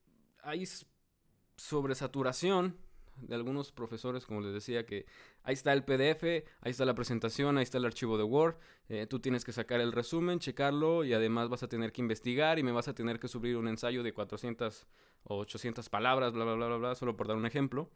hay 0.42 0.64
sobresaturación 1.56 2.78
de 3.18 3.34
algunos 3.34 3.72
profesores, 3.72 4.26
como 4.26 4.40
les 4.40 4.52
decía, 4.52 4.86
que 4.86 5.06
ahí 5.42 5.54
está 5.54 5.72
el 5.72 5.84
PDF, 5.84 6.24
ahí 6.60 6.70
está 6.70 6.84
la 6.84 6.94
presentación, 6.94 7.58
ahí 7.58 7.62
está 7.62 7.78
el 7.78 7.84
archivo 7.84 8.18
de 8.18 8.24
Word, 8.24 8.56
eh, 8.88 9.06
tú 9.06 9.20
tienes 9.20 9.44
que 9.44 9.52
sacar 9.52 9.80
el 9.80 9.92
resumen, 9.92 10.38
checarlo 10.38 11.04
y 11.04 11.12
además 11.12 11.48
vas 11.48 11.62
a 11.62 11.68
tener 11.68 11.92
que 11.92 12.00
investigar 12.00 12.58
y 12.58 12.62
me 12.62 12.72
vas 12.72 12.88
a 12.88 12.94
tener 12.94 13.18
que 13.20 13.28
subir 13.28 13.56
un 13.56 13.68
ensayo 13.68 14.02
de 14.02 14.12
400 14.12 14.86
o 15.24 15.38
800 15.38 15.88
palabras, 15.88 16.32
bla, 16.32 16.44
bla, 16.44 16.54
bla, 16.54 16.66
bla, 16.66 16.76
bla, 16.76 16.94
solo 16.94 17.16
por 17.16 17.28
dar 17.28 17.36
un 17.36 17.46
ejemplo. 17.46 17.90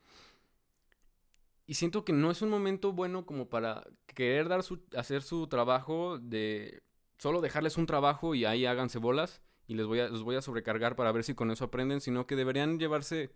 Y 1.67 1.75
siento 1.75 2.05
que 2.05 2.13
no 2.13 2.31
es 2.31 2.43
un 2.43 2.49
momento 2.49 2.93
bueno 2.93 3.27
como 3.27 3.49
para 3.49 3.85
querer 4.07 4.49
dar 4.49 4.63
su, 4.63 4.85
hacer 4.97 5.23
su 5.23 5.49
trabajo 5.49 6.19
de 6.19 6.83
solo 7.19 7.41
dejarles 7.41 7.77
un 7.77 7.87
trabajo 7.87 8.35
y 8.35 8.45
ahí 8.45 8.67
háganse 8.67 8.99
bolas 8.99 9.43
y 9.67 9.75
les 9.75 9.87
voy 9.87 10.01
a, 10.01 10.09
voy 10.11 10.37
a 10.37 10.43
sobrecargar 10.43 10.95
para 10.95 11.11
ver 11.11 11.25
si 11.25 11.35
con 11.35 11.51
eso 11.51 11.65
aprenden, 11.65 12.01
sino 12.01 12.27
que 12.27 12.37
deberían 12.37 12.79
llevarse 12.79 13.33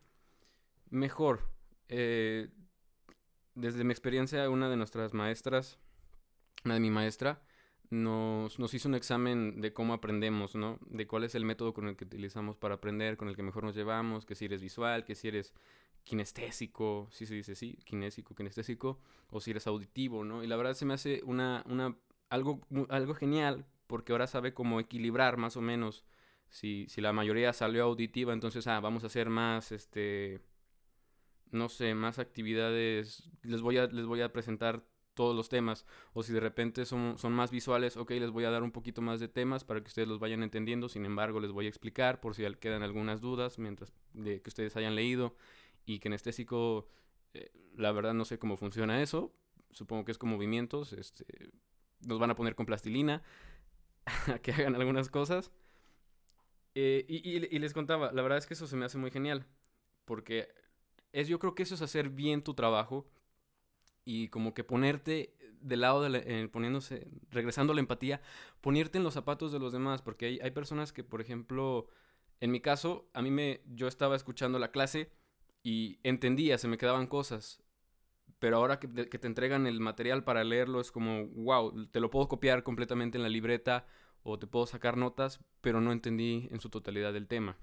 mejor 0.90 1.40
eh, 1.90 2.48
desde 3.54 3.84
mi 3.84 3.90
experiencia, 3.90 4.48
una 4.48 4.70
de 4.70 4.76
nuestras 4.76 5.12
maestras, 5.12 5.78
una 6.64 6.74
de 6.74 6.80
mi 6.80 6.90
maestra, 6.90 7.42
nos, 7.90 8.58
nos 8.58 8.72
hizo 8.72 8.88
un 8.88 8.94
examen 8.94 9.60
de 9.60 9.72
cómo 9.72 9.92
aprendemos, 9.92 10.54
¿no? 10.54 10.78
De 10.86 11.06
cuál 11.06 11.24
es 11.24 11.34
el 11.34 11.44
método 11.44 11.74
con 11.74 11.88
el 11.88 11.96
que 11.96 12.04
utilizamos 12.04 12.56
para 12.56 12.76
aprender, 12.76 13.16
con 13.16 13.28
el 13.28 13.36
que 13.36 13.42
mejor 13.42 13.64
nos 13.64 13.74
llevamos, 13.74 14.24
que 14.24 14.36
si 14.36 14.44
eres 14.44 14.62
visual, 14.62 15.04
que 15.04 15.16
si 15.16 15.28
eres 15.28 15.52
kinestésico, 16.04 17.08
si 17.10 17.26
se 17.26 17.34
dice 17.34 17.52
así, 17.52 17.76
kinésico, 17.84 18.34
kinestésico, 18.34 19.00
o 19.28 19.40
si 19.40 19.50
eres 19.50 19.66
auditivo, 19.66 20.24
¿no? 20.24 20.44
Y 20.44 20.46
la 20.46 20.56
verdad 20.56 20.74
se 20.74 20.86
me 20.86 20.94
hace 20.94 21.22
una, 21.24 21.64
una, 21.66 21.96
algo, 22.28 22.60
algo 22.88 23.14
genial, 23.14 23.66
porque 23.88 24.12
ahora 24.12 24.28
sabe 24.28 24.54
cómo 24.54 24.78
equilibrar 24.78 25.36
más 25.36 25.56
o 25.56 25.60
menos. 25.60 26.04
Si, 26.48 26.86
si 26.88 27.00
la 27.00 27.12
mayoría 27.12 27.52
salió 27.52 27.84
auditiva, 27.84 28.32
entonces, 28.32 28.66
ah, 28.66 28.80
vamos 28.80 29.04
a 29.04 29.08
hacer 29.08 29.30
más, 29.30 29.72
este, 29.72 30.40
no 31.52 31.68
sé, 31.68 31.94
más 31.94 32.18
actividades. 32.18 33.30
Les 33.42 33.60
voy 33.60 33.78
a, 33.78 33.86
les 33.86 34.06
voy 34.06 34.20
a 34.20 34.32
presentar 34.32 34.84
todos 35.14 35.36
los 35.36 35.48
temas. 35.48 35.84
O 36.12 36.22
si 36.22 36.32
de 36.32 36.40
repente 36.40 36.84
son, 36.84 37.18
son 37.18 37.32
más 37.32 37.50
visuales, 37.50 37.96
ok, 37.96 38.10
les 38.12 38.30
voy 38.30 38.44
a 38.44 38.50
dar 38.50 38.62
un 38.62 38.72
poquito 38.72 39.02
más 39.02 39.20
de 39.20 39.28
temas 39.28 39.64
para 39.64 39.80
que 39.80 39.88
ustedes 39.88 40.08
los 40.08 40.18
vayan 40.18 40.42
entendiendo. 40.42 40.88
Sin 40.88 41.04
embargo, 41.04 41.40
les 41.40 41.52
voy 41.52 41.66
a 41.66 41.68
explicar 41.68 42.20
por 42.20 42.34
si 42.34 42.44
quedan 42.56 42.82
algunas 42.82 43.20
dudas 43.20 43.58
mientras 43.58 43.92
de 44.14 44.40
que 44.40 44.48
ustedes 44.48 44.76
hayan 44.76 44.94
leído. 44.94 45.36
Y 45.84 45.98
que 45.98 46.08
en 46.08 46.14
estésico, 46.14 46.88
eh, 47.34 47.50
la 47.76 47.92
verdad 47.92 48.14
no 48.14 48.24
sé 48.24 48.38
cómo 48.38 48.56
funciona 48.56 49.02
eso. 49.02 49.34
Supongo 49.72 50.04
que 50.04 50.12
es 50.12 50.18
con 50.18 50.30
movimientos. 50.30 50.92
Este, 50.92 51.24
nos 52.06 52.18
van 52.18 52.30
a 52.30 52.34
poner 52.34 52.54
con 52.54 52.66
plastilina 52.66 53.22
a 54.26 54.38
que 54.38 54.52
hagan 54.52 54.74
algunas 54.74 55.10
cosas. 55.10 55.50
Eh, 56.74 57.04
y, 57.08 57.28
y, 57.28 57.58
les 57.58 57.72
contaba, 57.74 58.12
la 58.12 58.22
verdad 58.22 58.38
es 58.38 58.46
que 58.46 58.54
eso 58.54 58.66
se 58.66 58.76
me 58.76 58.84
hace 58.84 58.96
muy 58.96 59.10
genial. 59.10 59.46
Porque 60.04 60.48
es, 61.12 61.28
yo 61.28 61.38
creo 61.38 61.54
que 61.54 61.62
eso 61.62 61.74
es 61.74 61.82
hacer 61.82 62.10
bien 62.10 62.42
tu 62.42 62.54
trabajo 62.54 63.06
y 64.04 64.28
como 64.28 64.54
que 64.54 64.64
ponerte 64.64 65.36
del 65.60 65.80
lado 65.82 66.02
de 66.02 66.22
eh, 66.24 66.48
poniéndose, 66.48 67.06
regresando 67.30 67.72
a 67.72 67.76
la 67.76 67.80
empatía, 67.80 68.20
ponerte 68.60 68.98
en 68.98 69.04
los 69.04 69.14
zapatos 69.14 69.52
de 69.52 69.58
los 69.58 69.72
demás, 69.72 70.02
porque 70.02 70.26
hay, 70.26 70.40
hay, 70.40 70.50
personas 70.50 70.92
que, 70.92 71.04
por 71.04 71.20
ejemplo, 71.20 71.86
en 72.40 72.50
mi 72.50 72.60
caso, 72.60 73.08
a 73.12 73.22
mí 73.22 73.30
me, 73.30 73.60
yo 73.66 73.86
estaba 73.88 74.16
escuchando 74.16 74.58
la 74.58 74.70
clase 74.70 75.12
y 75.62 75.98
entendía, 76.02 76.56
se 76.58 76.68
me 76.68 76.78
quedaban 76.78 77.06
cosas, 77.06 77.62
pero 78.38 78.56
ahora 78.56 78.80
que, 78.80 79.08
que 79.08 79.18
te 79.18 79.26
entregan 79.26 79.66
el 79.66 79.80
material 79.80 80.24
para 80.24 80.44
leerlo 80.44 80.80
es 80.80 80.90
como, 80.90 81.26
wow, 81.28 81.86
te 81.88 82.00
lo 82.00 82.10
puedo 82.10 82.28
copiar 82.28 82.62
completamente 82.62 83.18
en 83.18 83.22
la 83.22 83.28
libreta 83.28 83.86
o 84.22 84.38
te 84.38 84.46
puedo 84.46 84.66
sacar 84.66 84.96
notas, 84.96 85.40
pero 85.60 85.80
no 85.80 85.92
entendí 85.92 86.48
en 86.50 86.60
su 86.60 86.70
totalidad 86.70 87.14
el 87.16 87.28
tema. 87.28 87.58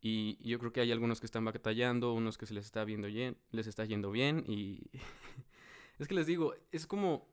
Y 0.00 0.38
yo 0.48 0.58
creo 0.58 0.72
que 0.72 0.80
hay 0.80 0.92
algunos 0.92 1.20
que 1.20 1.26
están 1.26 1.44
batallando, 1.44 2.12
unos 2.12 2.38
que 2.38 2.46
se 2.46 2.54
les 2.54 2.66
está 2.66 2.84
viendo 2.84 3.08
bien, 3.08 3.38
les 3.50 3.66
está 3.66 3.84
yendo 3.84 4.10
bien 4.10 4.44
y 4.46 4.90
es 5.98 6.06
que 6.08 6.14
les 6.14 6.26
digo, 6.26 6.54
es 6.72 6.86
como 6.86 7.28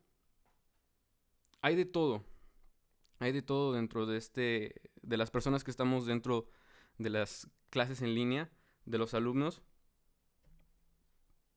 hay 1.62 1.76
de 1.76 1.86
todo. 1.86 2.24
Hay 3.20 3.32
de 3.32 3.42
todo 3.42 3.74
dentro 3.74 4.06
de 4.06 4.18
este 4.18 4.82
de 5.02 5.18
las 5.18 5.32
personas 5.32 5.64
que 5.64 5.72
estamos 5.72 6.06
dentro 6.06 6.48
de 6.98 7.10
las 7.10 7.50
clases 7.70 8.02
en 8.02 8.16
línea, 8.16 8.52
de 8.86 8.98
los 8.98 9.14
alumnos. 9.14 9.62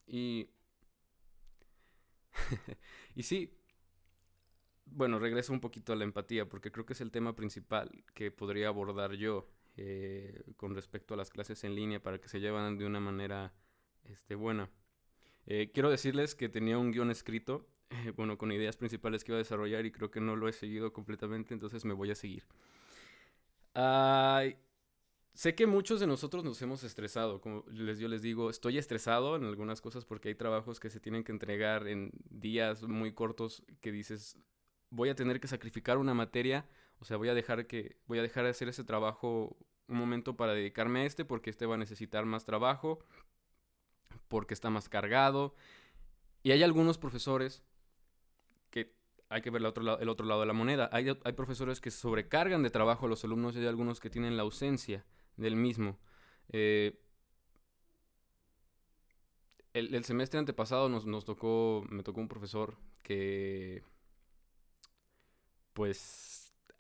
Y 0.07 0.51
y 3.15 3.23
sí, 3.23 3.59
bueno, 4.85 5.19
regreso 5.19 5.53
un 5.53 5.61
poquito 5.61 5.93
a 5.93 5.97
la 5.97 6.05
empatía 6.05 6.49
porque 6.49 6.71
creo 6.71 6.87
que 6.87 6.93
es 6.93 7.01
el 7.01 7.11
tema 7.11 7.35
principal 7.35 8.05
que 8.15 8.31
podría 8.31 8.69
abordar 8.69 9.15
yo 9.15 9.49
eh, 9.79 10.43
con 10.57 10.75
respecto 10.75 11.13
a 11.13 11.17
las 11.19 11.29
clases 11.29 11.63
en 11.65 11.75
línea 11.75 12.03
para 12.03 12.19
que 12.19 12.29
se 12.29 12.41
llevan 12.41 12.79
de 12.79 12.87
una 12.87 12.99
manera 12.99 13.53
este, 14.05 14.35
buena. 14.35 14.71
Eh, 15.47 15.71
quiero 15.75 15.91
decirles 15.91 16.35
que 16.35 16.49
tenía 16.49 16.79
un 16.79 16.93
guion 16.93 17.11
escrito, 17.11 17.67
eh, 17.91 18.13
bueno, 18.17 18.39
con 18.39 18.51
ideas 18.53 18.79
principales 18.79 19.23
que 19.23 19.33
iba 19.33 19.37
a 19.37 19.43
desarrollar 19.45 19.85
y 19.85 19.93
creo 19.93 20.11
que 20.11 20.21
no 20.21 20.35
lo 20.35 20.49
he 20.49 20.55
seguido 20.55 20.95
completamente, 20.95 21.53
entonces 21.53 21.85
me 21.85 21.93
voy 21.93 22.11
a 22.11 22.15
seguir. 22.15 22.45
sé 25.35 25.55
que 25.55 25.67
muchos 25.67 26.01
de 26.01 26.07
nosotros 26.07 26.43
nos 26.43 26.63
hemos 26.63 26.83
estresado, 26.83 27.43
como 27.43 27.63
les, 27.71 27.99
yo 27.99 28.09
les 28.09 28.23
digo, 28.23 28.49
estoy 28.49 28.79
estresado 28.79 29.37
en 29.37 29.45
algunas 29.45 29.83
cosas 29.83 30.07
porque 30.07 30.31
hay 30.31 30.35
trabajos 30.35 30.81
que 30.81 30.89
se 30.89 31.01
tienen 31.01 31.23
que 31.23 31.33
entregar 31.33 31.87
en 31.87 32.13
días 32.31 32.83
muy 32.85 33.13
cortos 33.13 33.63
que 33.83 33.93
dices, 33.93 34.39
voy 34.89 35.11
a 35.11 35.15
tener 35.15 35.39
que 35.39 35.49
sacrificar 35.49 35.99
una 35.99 36.15
materia 36.15 36.67
o 36.99 37.05
sea, 37.05 37.17
voy 37.17 37.29
a 37.29 37.35
dejar 37.35 37.67
que 37.67 37.97
voy 38.07 38.19
a 38.19 38.23
dejar 38.23 38.45
de 38.45 38.51
hacer 38.51 38.69
ese 38.69 38.85
trabajo 38.85 39.57
un 39.89 39.99
momento 39.99 40.37
para 40.37 40.55
dedicarme 40.55 41.01
a 41.01 41.05
este 41.05 41.25
porque 41.25 41.51
este 41.51 41.67
va 41.67 41.75
a 41.75 41.79
necesitar 41.79 42.25
más 42.25 42.45
trabajo, 42.45 42.99
porque 44.29 44.55
está 44.55 44.71
más 44.71 44.89
cargado. 44.89 45.55
Y 46.43 46.53
hay 46.53 46.63
algunos 46.63 46.99
profesores 46.99 47.63
que 48.71 48.95
hay 49.29 49.43
que 49.43 49.51
ver 49.51 49.61
el 49.61 49.67
otro, 49.67 49.83
lado, 49.83 49.99
el 50.01 50.09
otro 50.09 50.27
lado 50.27 50.41
de 50.41 50.47
la 50.47 50.53
moneda. 50.53 50.89
Hay, 50.93 51.09
hay 51.09 51.33
profesores 51.33 51.81
que 51.81 51.91
sobrecargan 51.91 52.63
de 52.63 52.71
trabajo 52.71 53.07
a 53.07 53.09
los 53.09 53.25
alumnos 53.25 53.57
y 53.57 53.61
hay 53.61 53.67
algunos 53.67 54.01
que 54.01 54.11
tienen 54.11 54.37
la 54.37 54.43
ausencia 54.43 55.05
del 55.37 55.57
mismo. 55.57 55.99
Eh, 56.51 57.01
el, 59.73 59.95
el, 59.95 60.05
semestre 60.05 60.39
antepasado 60.39 60.89
nos, 60.89 61.05
nos 61.07 61.25
tocó, 61.25 61.85
me 61.91 62.03
tocó 62.03 62.21
un 62.21 62.29
profesor 62.29 62.79
que, 63.03 63.83
pues, 65.75 66.36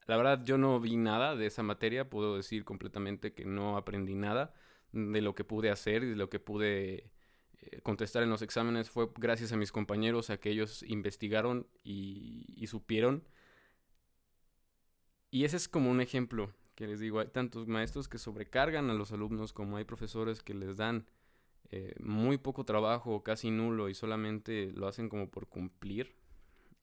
la 0.06 0.16
verdad 0.16 0.44
yo 0.44 0.56
no 0.56 0.78
vi 0.80 0.96
nada 0.96 1.34
de 1.34 1.46
esa 1.46 1.62
materia, 1.62 2.08
puedo 2.08 2.36
decir 2.36 2.64
completamente 2.64 3.34
que 3.34 3.44
no 3.44 3.76
aprendí 3.76 4.14
nada 4.14 4.54
de 4.92 5.20
lo 5.20 5.34
que 5.34 5.44
pude 5.44 5.70
hacer 5.70 6.04
y 6.04 6.10
de 6.10 6.16
lo 6.16 6.30
que 6.30 6.38
pude 6.38 7.10
eh, 7.58 7.80
contestar 7.82 8.22
en 8.22 8.30
los 8.30 8.42
exámenes 8.42 8.88
fue 8.88 9.10
gracias 9.16 9.52
a 9.52 9.56
mis 9.56 9.72
compañeros, 9.72 10.30
a 10.30 10.38
que 10.38 10.50
ellos 10.50 10.82
investigaron 10.84 11.66
y, 11.82 12.66
supieron. 12.68 13.24
Y 15.30 15.44
ese 15.44 15.56
es 15.56 15.68
como 15.68 15.90
un 15.90 16.00
ejemplo 16.00 16.52
que 16.76 16.86
les 16.86 17.00
digo, 17.00 17.20
hay 17.20 17.28
tantos 17.28 17.66
maestros 17.66 18.08
que 18.08 18.18
sobrecargan 18.18 18.90
a 18.90 18.94
los 18.94 19.12
alumnos 19.12 19.52
como 19.52 19.76
hay 19.76 19.84
profesores 19.84 20.42
que 20.42 20.54
les 20.54 20.76
dan 20.76 21.06
eh, 21.70 21.94
muy 22.00 22.38
poco 22.38 22.64
trabajo, 22.64 23.22
casi 23.22 23.50
nulo, 23.50 23.88
y 23.88 23.94
solamente 23.94 24.72
lo 24.72 24.86
hacen 24.86 25.08
como 25.08 25.30
por 25.30 25.48
cumplir 25.48 26.14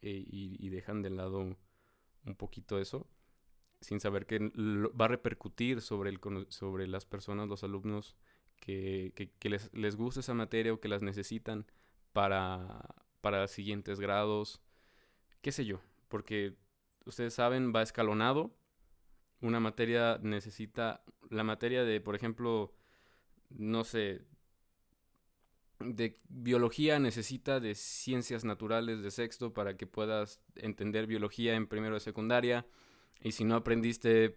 eh, 0.02 0.26
y 0.28 0.70
dejan 0.70 1.02
de 1.02 1.10
lado 1.12 1.56
un 2.26 2.36
poquito 2.36 2.80
eso, 2.80 3.08
sin 3.82 4.00
saber 4.00 4.26
que 4.26 4.40
va 4.40 5.06
a 5.06 5.10
repercutir 5.10 5.82
sobre, 5.82 6.10
el, 6.10 6.20
sobre 6.50 6.88
las 6.88 7.06
personas, 7.06 7.48
los 7.48 7.64
alumnos 7.64 8.16
que, 8.60 9.14
les, 9.42 9.74
les 9.74 9.96
gusta 9.96 10.22
esa 10.22 10.34
materia 10.34 10.74
o 10.74 10.80
que 10.80 10.88
las 10.88 11.02
necesitan 11.02 11.66
para, 12.14 12.96
para 13.22 13.48
siguientes 13.48 14.00
grados, 14.00 14.62
qué 15.42 15.52
sé 15.52 15.66
yo, 15.66 15.82
porque 16.08 16.56
ustedes 17.06 17.34
saben, 17.34 17.74
va 17.76 17.82
escalonado. 17.82 18.56
Una 19.42 19.60
materia 19.60 20.20
necesita, 20.22 21.04
la 21.30 21.44
materia 21.44 21.84
de, 21.84 22.00
por 22.00 22.16
ejemplo, 22.16 22.74
no 23.50 23.84
sé, 23.84 24.22
de 25.80 26.20
biología 26.30 27.00
necesita 27.00 27.60
de 27.60 27.76
ciencias 27.76 28.46
naturales 28.46 29.02
de 29.02 29.12
sexto 29.12 29.54
para 29.54 29.76
que 29.76 29.88
puedas 29.88 30.40
entender 30.56 31.08
biología 31.08 31.56
en 31.56 31.68
primero 31.68 31.96
de 31.96 32.00
secundaria. 32.00 32.66
Y 33.22 33.32
si 33.32 33.44
no 33.44 33.56
aprendiste 33.56 34.34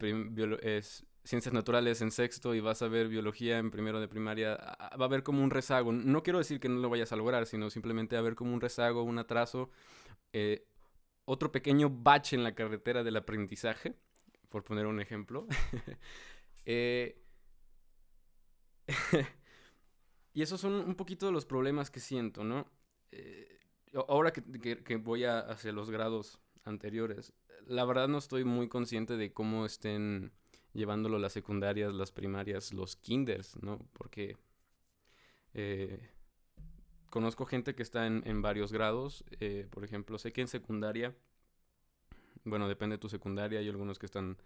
ciencias 1.25 1.53
naturales 1.53 2.01
en 2.03 2.11
sexto 2.11 2.55
y 2.55 2.61
vas 2.61 2.83
a 2.83 2.89
ver 2.89 3.09
biología 3.09 3.59
en 3.59 3.71
primero 3.71 4.01
de 4.01 4.09
primaria, 4.09 4.57
va 4.57 5.05
a 5.05 5.05
haber 5.05 5.23
como 5.23 5.43
un 5.43 5.51
rezago. 5.51 5.93
No 5.93 6.23
quiero 6.23 6.39
decir 6.39 6.61
que 6.61 6.69
no 6.69 6.81
lo 6.81 6.89
vayas 6.89 7.13
a 7.13 7.17
lograr, 7.17 7.47
sino 7.47 7.69
simplemente 7.71 8.17
a 8.17 8.21
haber 8.21 8.35
como 8.35 8.55
un 8.55 8.61
rezago, 8.61 9.03
un 9.03 9.19
atraso, 9.19 9.71
eh, 10.33 10.67
otro 11.25 11.51
pequeño 11.51 11.91
bache 11.91 12.37
en 12.37 12.45
la 12.45 12.55
carretera 12.55 13.03
del 13.03 13.17
aprendizaje, 13.17 13.97
por 14.49 14.63
poner 14.63 14.87
un 14.87 15.01
ejemplo. 15.01 15.47
eh, 16.65 17.21
Y 20.37 20.43
esos 20.43 20.61
son 20.61 20.75
un 20.75 20.97
poquito 20.97 21.25
de 21.25 21.33
los 21.33 21.47
problemas 21.47 21.91
que 21.91 21.99
siento, 21.99 22.45
¿no? 22.45 22.67
Eh, 23.11 23.59
ahora 24.07 24.35
que, 24.35 24.97
voy 24.97 25.25
a 25.25 25.39
hacia 25.39 25.73
los 25.73 25.89
grados 25.89 26.39
anteriores, 26.65 27.33
la 27.65 27.87
verdad 27.87 28.07
no 28.07 28.19
estoy 28.19 28.45
muy 28.45 28.69
consciente 28.69 29.17
de 29.17 29.33
cómo 29.33 29.65
estén 29.65 30.33
llevándolo 30.75 31.19
las 31.19 31.33
secundarias, 31.33 31.95
las 31.95 32.13
primarias, 32.13 32.75
los 32.75 32.97
kinders, 32.97 33.57
¿no? 33.63 33.79
Porque 33.95 34.37
eh, 35.55 36.07
conozco 37.09 37.47
gente 37.47 37.75
que 37.75 37.83
está 37.83 38.07
en, 38.07 38.23
en 38.27 38.43
varios 38.43 38.75
grados, 38.75 39.25
eh, 39.41 39.67
por 39.71 39.85
ejemplo, 39.85 40.19
sé 40.19 40.35
que 40.35 40.43
en 40.43 40.49
secundaria, 40.49 41.17
bueno, 42.45 42.69
depende 42.69 42.97
de 42.97 43.01
tu 43.01 43.09
secundaria, 43.09 43.61
hay 43.61 43.71
algunos 43.71 43.99
que 43.99 44.05
están 44.05 44.37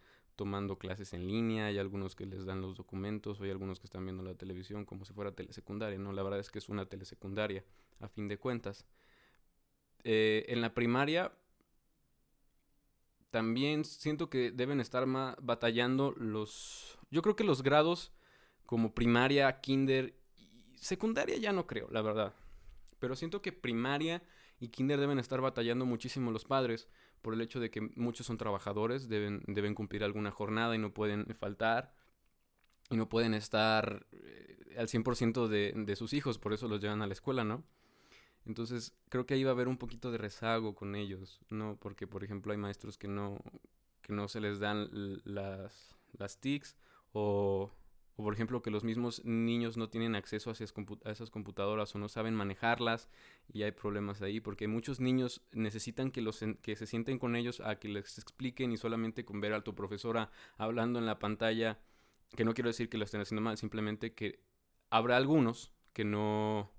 tomando 0.40 0.78
clases 0.78 1.12
en 1.12 1.26
línea, 1.26 1.66
hay 1.66 1.76
algunos 1.76 2.16
que 2.16 2.24
les 2.24 2.46
dan 2.46 2.62
los 2.62 2.74
documentos, 2.74 3.42
hay 3.42 3.50
algunos 3.50 3.78
que 3.78 3.84
están 3.84 4.06
viendo 4.06 4.22
la 4.22 4.34
televisión 4.34 4.86
como 4.86 5.04
si 5.04 5.12
fuera 5.12 5.32
telesecundaria, 5.32 5.98
¿no? 5.98 6.14
La 6.14 6.22
verdad 6.22 6.40
es 6.40 6.50
que 6.50 6.58
es 6.58 6.70
una 6.70 6.86
telesecundaria, 6.86 7.62
a 8.00 8.08
fin 8.08 8.26
de 8.26 8.38
cuentas. 8.38 8.86
Eh, 10.02 10.46
en 10.48 10.62
la 10.62 10.72
primaria 10.72 11.30
también 13.30 13.84
siento 13.84 14.30
que 14.30 14.50
deben 14.50 14.80
estar 14.80 15.04
batallando 15.42 16.14
los... 16.16 16.98
Yo 17.10 17.20
creo 17.20 17.36
que 17.36 17.44
los 17.44 17.62
grados 17.62 18.10
como 18.64 18.94
primaria, 18.94 19.60
kinder 19.60 20.14
y 20.38 20.78
secundaria 20.78 21.36
ya 21.36 21.52
no 21.52 21.66
creo, 21.66 21.86
la 21.90 22.00
verdad. 22.00 22.32
Pero 22.98 23.14
siento 23.14 23.42
que 23.42 23.52
primaria 23.52 24.22
y 24.58 24.68
kinder 24.68 25.00
deben 25.00 25.18
estar 25.18 25.42
batallando 25.42 25.84
muchísimo 25.84 26.30
los 26.30 26.46
padres 26.46 26.88
por 27.22 27.34
el 27.34 27.40
hecho 27.40 27.60
de 27.60 27.70
que 27.70 27.80
muchos 27.96 28.26
son 28.26 28.38
trabajadores, 28.38 29.08
deben, 29.08 29.42
deben 29.46 29.74
cumplir 29.74 30.04
alguna 30.04 30.30
jornada 30.30 30.74
y 30.74 30.78
no 30.78 30.92
pueden 30.92 31.26
faltar 31.34 31.92
y 32.90 32.96
no 32.96 33.08
pueden 33.08 33.34
estar 33.34 34.06
eh, 34.12 34.76
al 34.78 34.88
100% 34.88 35.48
de, 35.48 35.72
de 35.74 35.96
sus 35.96 36.12
hijos, 36.12 36.38
por 36.38 36.52
eso 36.52 36.68
los 36.68 36.80
llevan 36.80 37.02
a 37.02 37.06
la 37.06 37.12
escuela, 37.12 37.44
¿no? 37.44 37.64
Entonces, 38.46 38.94
creo 39.08 39.26
que 39.26 39.34
ahí 39.34 39.44
va 39.44 39.50
a 39.50 39.54
haber 39.54 39.68
un 39.68 39.76
poquito 39.76 40.10
de 40.10 40.18
rezago 40.18 40.74
con 40.74 40.96
ellos, 40.96 41.40
¿no? 41.50 41.76
Porque, 41.76 42.06
por 42.06 42.24
ejemplo, 42.24 42.52
hay 42.52 42.58
maestros 42.58 42.96
que 42.96 43.06
no, 43.06 43.38
que 44.02 44.12
no 44.12 44.28
se 44.28 44.40
les 44.40 44.58
dan 44.58 44.88
las, 45.24 45.96
las 46.12 46.38
TICs 46.38 46.76
o, 47.12 47.70
o, 48.20 48.22
por 48.22 48.34
ejemplo, 48.34 48.60
que 48.60 48.70
los 48.70 48.84
mismos 48.84 49.24
niños 49.24 49.78
no 49.78 49.88
tienen 49.88 50.14
acceso 50.14 50.50
a 50.50 50.52
esas, 50.52 50.72
computadoras 51.30 51.94
o 51.94 51.98
no 51.98 52.08
saben 52.10 52.34
manejarlas 52.34 53.08
y 53.50 53.62
hay 53.62 53.72
problemas 53.72 54.20
ahí 54.20 54.40
porque 54.40 54.68
muchos 54.68 55.00
niños 55.00 55.40
necesitan 55.52 56.10
que, 56.10 56.20
los, 56.20 56.44
que 56.60 56.76
se 56.76 56.86
sienten 56.86 57.18
con 57.18 57.34
ellos 57.34 57.60
a 57.60 57.78
que 57.78 57.88
les 57.88 58.18
expliquen 58.18 58.72
y 58.72 58.76
solamente 58.76 59.24
con 59.24 59.40
ver 59.40 59.54
a 59.54 59.64
tu 59.64 59.74
profesora 59.74 60.30
hablando 60.58 60.98
en 60.98 61.06
la 61.06 61.18
pantalla, 61.18 61.78
que 62.36 62.44
no 62.44 62.52
quiero 62.52 62.68
decir 62.68 62.90
que 62.90 62.98
lo 62.98 63.06
estén 63.06 63.22
haciendo 63.22 63.40
mal, 63.40 63.56
simplemente 63.56 64.12
que 64.12 64.44
habrá 64.90 65.16
algunos 65.16 65.72
que 65.94 66.04
no 66.04 66.70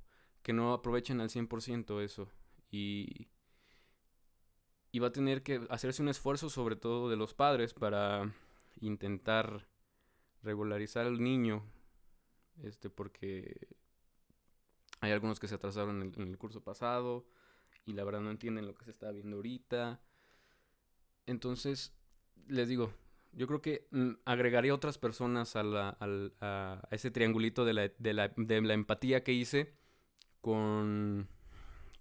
que 0.43 0.53
no 0.53 0.73
aprovechen 0.73 1.21
al 1.21 1.29
100% 1.29 2.01
eso. 2.01 2.29
Y, 2.69 3.29
y 4.91 4.99
va 4.99 5.07
a 5.07 5.11
tener 5.11 5.43
que 5.43 5.65
hacerse 5.69 6.01
un 6.01 6.09
esfuerzo 6.09 6.49
sobre 6.49 6.75
todo 6.75 7.09
de 7.09 7.15
los 7.15 7.33
padres 7.33 7.73
para 7.73 8.31
intentar 8.79 9.70
regularizar 10.43 11.05
al 11.05 11.21
niño. 11.21 11.63
Este, 12.63 12.89
porque 12.89 13.67
hay 14.99 15.11
algunos 15.11 15.39
que 15.39 15.47
se 15.47 15.55
atrasaron 15.55 16.13
en 16.15 16.27
el, 16.27 16.37
curso 16.37 16.63
pasado 16.63 17.25
y 17.85 17.93
la 17.93 18.03
verdad 18.03 18.21
no 18.21 18.29
entienden 18.29 18.67
lo 18.67 18.75
que 18.75 18.85
se 18.85 18.91
está 18.91 19.11
viendo 19.11 19.37
ahorita. 19.37 20.01
Entonces, 21.25 21.93
les 22.47 22.67
digo, 22.67 22.93
yo 23.31 23.47
creo 23.47 23.61
que 23.61 23.87
mm, 23.91 24.11
agregaría 24.25 24.75
otras 24.75 24.97
personas 24.97 25.55
a, 25.55 25.63
la, 25.63 25.97
a, 25.99 26.81
a 26.89 26.95
ese 26.95 27.09
triangulito 27.11 27.65
de 27.65 27.73
la, 27.73 27.91
de, 27.97 28.13
la, 28.13 28.33
de 28.35 28.61
la 28.61 28.73
empatía 28.73 29.23
que 29.23 29.33
hice 29.33 29.73
con, 30.41 31.27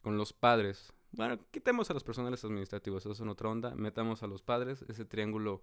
con 0.02 0.16
los 0.16 0.32
padres. 0.32 0.92
Bueno, 1.12 1.38
quitemos 1.50 1.90
a 1.90 1.94
los 1.94 2.04
personales 2.04 2.44
administrativos, 2.44 3.02
eso 3.02 3.12
es 3.12 3.20
en 3.20 3.28
otra 3.28 3.48
onda. 3.48 3.74
Metamos 3.74 4.22
a 4.22 4.26
los 4.26 4.42
padres, 4.42 4.84
ese 4.88 5.04
triángulo 5.04 5.62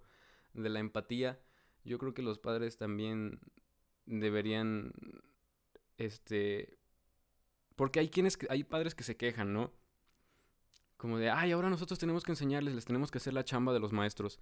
de 0.54 0.68
la 0.68 0.80
empatía. 0.80 1.38
Yo 1.84 1.98
creo 1.98 2.14
que 2.14 2.22
los 2.22 2.38
padres 2.38 2.76
también 2.76 3.40
deberían, 4.06 4.92
este, 5.96 6.78
porque 7.76 8.00
hay 8.00 8.08
quienes, 8.08 8.38
hay 8.48 8.64
padres 8.64 8.94
que 8.94 9.04
se 9.04 9.16
quejan, 9.16 9.52
¿no? 9.52 9.72
Como 10.96 11.18
de, 11.18 11.30
ay, 11.30 11.52
ahora 11.52 11.70
nosotros 11.70 11.98
tenemos 11.98 12.24
que 12.24 12.32
enseñarles, 12.32 12.74
les 12.74 12.84
tenemos 12.84 13.10
que 13.10 13.18
hacer 13.18 13.32
la 13.32 13.44
chamba 13.44 13.72
de 13.72 13.80
los 13.80 13.92
maestros. 13.92 14.40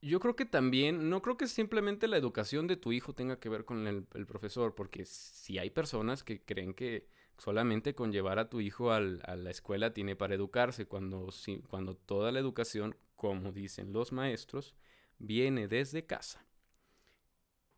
Yo 0.00 0.20
creo 0.20 0.36
que 0.36 0.44
también, 0.44 1.10
no 1.10 1.20
creo 1.20 1.36
que 1.36 1.48
simplemente 1.48 2.06
la 2.06 2.16
educación 2.16 2.68
de 2.68 2.76
tu 2.76 2.92
hijo 2.92 3.12
tenga 3.12 3.40
que 3.40 3.48
ver 3.48 3.64
con 3.64 3.88
el, 3.88 4.04
profesor, 4.26 4.74
porque 4.74 5.04
si 5.04 5.58
hay 5.58 5.70
personas 5.70 6.22
que 6.22 6.44
creen 6.44 6.74
que 6.74 7.08
solamente 7.38 7.94
con 7.94 8.12
llevar 8.12 8.38
a 8.38 8.48
tu 8.48 8.60
hijo 8.60 8.92
al, 8.92 9.20
a 9.24 9.34
la 9.34 9.50
escuela 9.50 9.92
tiene 9.92 10.14
para 10.14 10.36
educarse, 10.36 10.86
cuando, 10.86 11.32
si, 11.32 11.58
cuando 11.58 11.96
toda 11.96 12.30
la 12.30 12.38
educación, 12.38 12.96
como 13.16 13.50
dicen 13.50 13.92
los 13.92 14.12
maestros, 14.12 14.76
viene 15.18 15.68
desde 15.68 16.06
casa. 16.06 16.44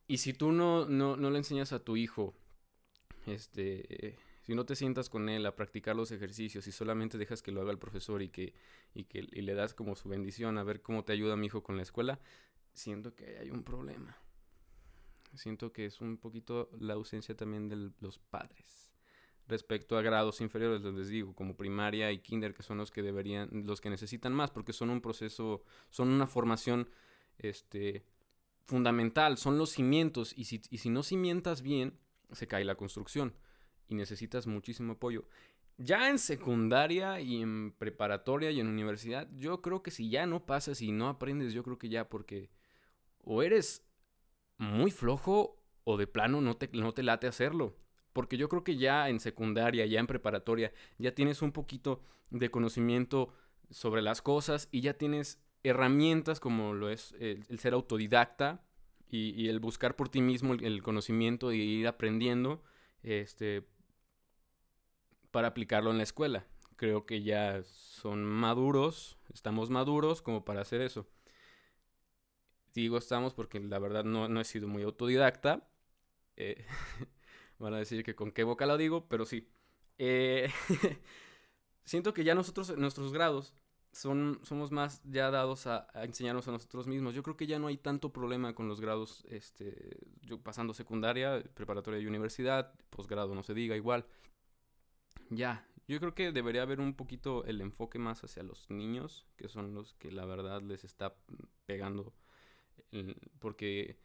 Y 0.06 0.18
si 0.18 0.32
tú 0.32 0.52
no, 0.52 0.86
no, 0.86 1.16
no 1.16 1.30
le 1.30 1.38
enseñas 1.38 1.72
a 1.72 1.84
tu 1.84 1.96
hijo, 1.96 2.34
este, 3.26 4.16
si 4.42 4.54
no 4.54 4.64
te 4.64 4.74
sientas 4.74 5.10
con 5.10 5.28
él 5.28 5.44
a 5.44 5.54
practicar 5.54 5.94
los 5.94 6.10
ejercicios 6.10 6.66
y 6.66 6.72
solamente 6.72 7.18
dejas 7.18 7.42
que 7.42 7.52
lo 7.52 7.60
haga 7.60 7.70
el 7.70 7.78
profesor 7.78 8.22
y 8.22 8.30
que, 8.30 8.54
y 8.94 9.04
que 9.04 9.18
y 9.18 9.42
le 9.42 9.54
das 9.54 9.74
como 9.74 9.96
su 9.96 10.08
bendición 10.08 10.56
a 10.56 10.64
ver 10.64 10.80
cómo 10.80 11.04
te 11.04 11.12
ayuda 11.12 11.36
mi 11.36 11.46
hijo 11.46 11.62
con 11.62 11.76
la 11.76 11.82
escuela, 11.82 12.20
siento 12.72 13.14
que 13.14 13.38
hay 13.38 13.50
un 13.50 13.62
problema. 13.62 14.16
Siento 15.34 15.72
que 15.72 15.84
es 15.84 16.00
un 16.00 16.16
poquito 16.16 16.70
la 16.80 16.94
ausencia 16.94 17.36
también 17.36 17.68
de 17.68 17.90
los 18.00 18.18
padres 18.18 18.88
respecto 19.48 19.96
a 19.96 20.02
grados 20.02 20.40
inferiores, 20.40 20.82
les 20.82 21.08
digo, 21.08 21.34
como 21.34 21.56
primaria 21.56 22.12
y 22.12 22.18
kinder, 22.18 22.54
que 22.54 22.62
son 22.62 22.78
los 22.78 22.90
que 22.90 23.02
deberían, 23.02 23.48
los 23.66 23.80
que 23.80 23.90
necesitan 23.90 24.32
más, 24.32 24.50
porque 24.50 24.72
son 24.72 24.90
un 24.90 25.00
proceso, 25.00 25.64
son 25.90 26.10
una 26.10 26.26
formación, 26.26 26.88
este, 27.38 28.04
fundamental, 28.64 29.38
son 29.38 29.58
los 29.58 29.70
cimientos, 29.70 30.34
y 30.36 30.44
si, 30.44 30.60
y 30.70 30.78
si 30.78 30.90
no 30.90 31.02
cimientas 31.02 31.62
bien, 31.62 31.98
se 32.32 32.46
cae 32.46 32.64
la 32.64 32.74
construcción 32.74 33.34
y 33.88 33.94
necesitas 33.94 34.46
muchísimo 34.46 34.94
apoyo. 34.94 35.24
Ya 35.78 36.10
en 36.10 36.18
secundaria 36.18 37.20
y 37.20 37.40
en 37.40 37.72
preparatoria 37.72 38.50
y 38.50 38.60
en 38.60 38.66
universidad, 38.66 39.28
yo 39.36 39.62
creo 39.62 39.82
que 39.82 39.90
si 39.90 40.10
ya 40.10 40.26
no 40.26 40.44
pasas 40.44 40.82
y 40.82 40.92
no 40.92 41.08
aprendes, 41.08 41.52
yo 41.52 41.62
creo 41.62 41.78
que 41.78 41.88
ya 41.88 42.08
porque 42.08 42.50
o 43.22 43.42
eres 43.42 43.84
muy 44.56 44.90
flojo 44.90 45.62
o 45.84 45.96
de 45.96 46.06
plano 46.06 46.40
no 46.40 46.56
te, 46.56 46.68
no 46.72 46.92
te 46.92 47.02
late 47.02 47.26
hacerlo. 47.26 47.76
Porque 48.12 48.36
yo 48.36 48.48
creo 48.48 48.64
que 48.64 48.76
ya 48.76 49.08
en 49.08 49.20
secundaria, 49.20 49.86
ya 49.86 50.00
en 50.00 50.06
preparatoria, 50.06 50.72
ya 50.98 51.14
tienes 51.14 51.42
un 51.42 51.52
poquito 51.52 52.02
de 52.30 52.50
conocimiento 52.50 53.32
sobre 53.70 54.02
las 54.02 54.20
cosas 54.20 54.68
y 54.72 54.80
ya 54.80 54.94
tienes 54.94 55.38
herramientas 55.62 56.40
como 56.40 56.74
lo 56.74 56.90
es 56.90 57.14
el, 57.20 57.44
ser 57.58 57.74
autodidacta 57.74 58.62
y, 59.08 59.48
el 59.48 59.60
buscar 59.60 59.96
por 59.96 60.08
ti 60.08 60.20
mismo 60.20 60.54
el, 60.54 60.82
conocimiento 60.82 61.52
y 61.52 61.60
ir 61.60 61.88
aprendiendo. 61.88 62.62
Este, 63.02 63.64
para 65.30 65.48
aplicarlo 65.48 65.90
en 65.90 65.98
la 65.98 66.02
escuela. 66.02 66.46
Creo 66.76 67.06
que 67.06 67.22
ya 67.22 67.62
son 67.64 68.24
maduros, 68.24 69.18
estamos 69.32 69.70
maduros 69.70 70.22
como 70.22 70.44
para 70.44 70.60
hacer 70.62 70.80
eso. 70.80 71.06
Digo 72.74 72.98
estamos 72.98 73.34
porque 73.34 73.60
la 73.60 73.78
verdad 73.78 74.04
no, 74.04 74.28
no 74.28 74.40
he 74.40 74.44
sido 74.44 74.68
muy 74.68 74.82
autodidacta. 74.82 75.68
Eh, 76.36 76.64
van 77.58 77.74
a 77.74 77.78
decir 77.78 78.04
que 78.04 78.14
con 78.14 78.30
qué 78.30 78.44
boca 78.44 78.66
lo 78.66 78.76
digo, 78.76 79.08
pero 79.08 79.26
sí. 79.26 79.48
Eh, 79.98 80.50
siento 81.84 82.14
que 82.14 82.22
ya 82.24 82.34
nosotros, 82.34 82.76
nuestros 82.78 83.12
grados, 83.12 83.54
son, 83.98 84.38
somos 84.44 84.70
más 84.70 85.02
ya 85.04 85.30
dados 85.30 85.66
a, 85.66 85.88
enseñarnos 85.94 86.46
a 86.46 86.52
nosotros 86.52 86.86
mismos. 86.86 87.14
Yo 87.14 87.22
creo 87.22 87.36
que 87.36 87.46
ya 87.46 87.58
no 87.58 87.66
hay 87.66 87.76
tanto 87.76 88.12
problema 88.12 88.54
con 88.54 88.68
los 88.68 88.80
grados, 88.80 89.24
este, 89.28 89.98
yo 90.22 90.40
pasando 90.40 90.72
secundaria, 90.72 91.42
preparatoria 91.54 92.00
y 92.00 92.06
universidad, 92.06 92.72
posgrado 92.90 93.34
no 93.34 93.42
se 93.42 93.54
diga 93.54 93.76
igual. 93.76 94.06
Ya, 95.30 95.66
yo 95.88 95.98
creo 95.98 96.14
que 96.14 96.30
debería 96.32 96.62
haber 96.62 96.80
un 96.80 96.94
poquito 96.94 97.44
el 97.44 97.60
enfoque 97.60 97.98
más 97.98 98.22
hacia 98.22 98.42
los 98.44 98.70
niños, 98.70 99.26
que 99.36 99.48
son 99.48 99.74
los 99.74 99.94
que 99.94 100.12
la 100.12 100.24
verdad 100.24 100.62
les 100.62 100.84
está 100.84 101.16
pegando. 101.66 102.14
Porque, 103.40 103.98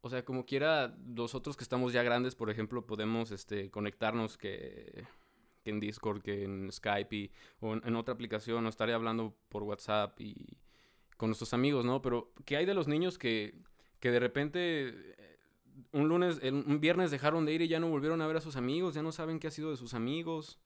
o 0.00 0.10
sea, 0.10 0.24
como 0.24 0.44
quiera, 0.44 0.96
nosotros 0.98 1.56
que 1.56 1.62
estamos 1.62 1.92
ya 1.92 2.02
grandes, 2.02 2.34
por 2.34 2.50
ejemplo, 2.50 2.86
podemos 2.86 3.30
este, 3.30 3.70
conectarnos 3.70 4.36
que, 4.36 5.06
que 5.62 5.70
en 5.70 5.80
Discord, 5.80 6.22
que 6.22 6.44
en 6.44 6.70
Skype 6.70 7.14
y, 7.16 7.30
o 7.60 7.74
en, 7.74 7.82
en 7.84 7.96
otra 7.96 8.14
aplicación, 8.14 8.66
o 8.66 8.68
estaré 8.68 8.92
hablando 8.92 9.34
por 9.48 9.62
WhatsApp 9.62 10.20
y 10.20 10.58
con 11.16 11.28
nuestros 11.28 11.54
amigos, 11.54 11.84
¿no? 11.84 12.02
Pero, 12.02 12.32
¿qué 12.44 12.56
hay 12.56 12.66
de 12.66 12.74
los 12.74 12.88
niños 12.88 13.18
que, 13.18 13.54
que 14.00 14.10
de 14.10 14.20
repente 14.20 15.14
un 15.92 16.08
lunes, 16.08 16.40
un 16.42 16.80
viernes 16.80 17.10
dejaron 17.10 17.44
de 17.44 17.52
ir 17.52 17.62
y 17.62 17.68
ya 17.68 17.80
no 17.80 17.88
volvieron 17.88 18.20
a 18.22 18.26
ver 18.26 18.36
a 18.36 18.40
sus 18.40 18.56
amigos, 18.56 18.94
ya 18.94 19.02
no 19.02 19.12
saben 19.12 19.38
qué 19.38 19.48
ha 19.48 19.50
sido 19.50 19.70
de 19.70 19.76
sus 19.76 19.94
amigos. 19.94 20.58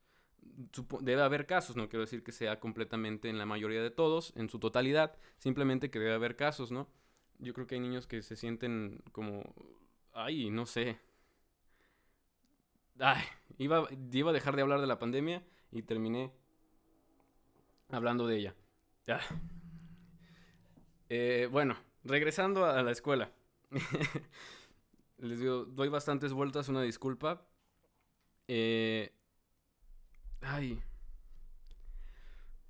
Debe 1.01 1.21
haber 1.21 1.45
casos, 1.45 1.75
no 1.75 1.89
quiero 1.89 2.01
decir 2.01 2.23
que 2.23 2.31
sea 2.31 2.59
completamente 2.59 3.29
en 3.29 3.37
la 3.37 3.45
mayoría 3.45 3.81
de 3.81 3.91
todos, 3.91 4.33
en 4.35 4.49
su 4.49 4.59
totalidad, 4.59 5.17
simplemente 5.37 5.91
que 5.91 5.99
debe 5.99 6.13
haber 6.13 6.35
casos, 6.35 6.71
¿no? 6.71 6.87
Yo 7.39 7.53
creo 7.53 7.67
que 7.67 7.75
hay 7.75 7.81
niños 7.81 8.07
que 8.07 8.21
se 8.21 8.35
sienten 8.35 9.01
como, 9.11 9.43
ay, 10.13 10.49
no 10.49 10.65
sé. 10.65 10.97
Ay, 12.99 13.23
iba, 13.57 13.87
iba 14.11 14.29
a 14.29 14.33
dejar 14.33 14.55
de 14.55 14.61
hablar 14.61 14.81
de 14.81 14.87
la 14.87 14.99
pandemia 14.99 15.43
y 15.71 15.83
terminé 15.83 16.31
hablando 17.89 18.27
de 18.27 18.37
ella. 18.37 18.55
Ah. 19.07 19.21
Eh, 21.09 21.47
bueno, 21.51 21.77
regresando 22.03 22.65
a 22.65 22.81
la 22.83 22.91
escuela. 22.91 23.31
Les 25.17 25.39
digo, 25.39 25.65
doy 25.65 25.89
bastantes 25.89 26.33
vueltas, 26.33 26.69
una 26.69 26.81
disculpa. 26.81 27.47
Eh... 28.47 29.13
Ay. 30.41 30.81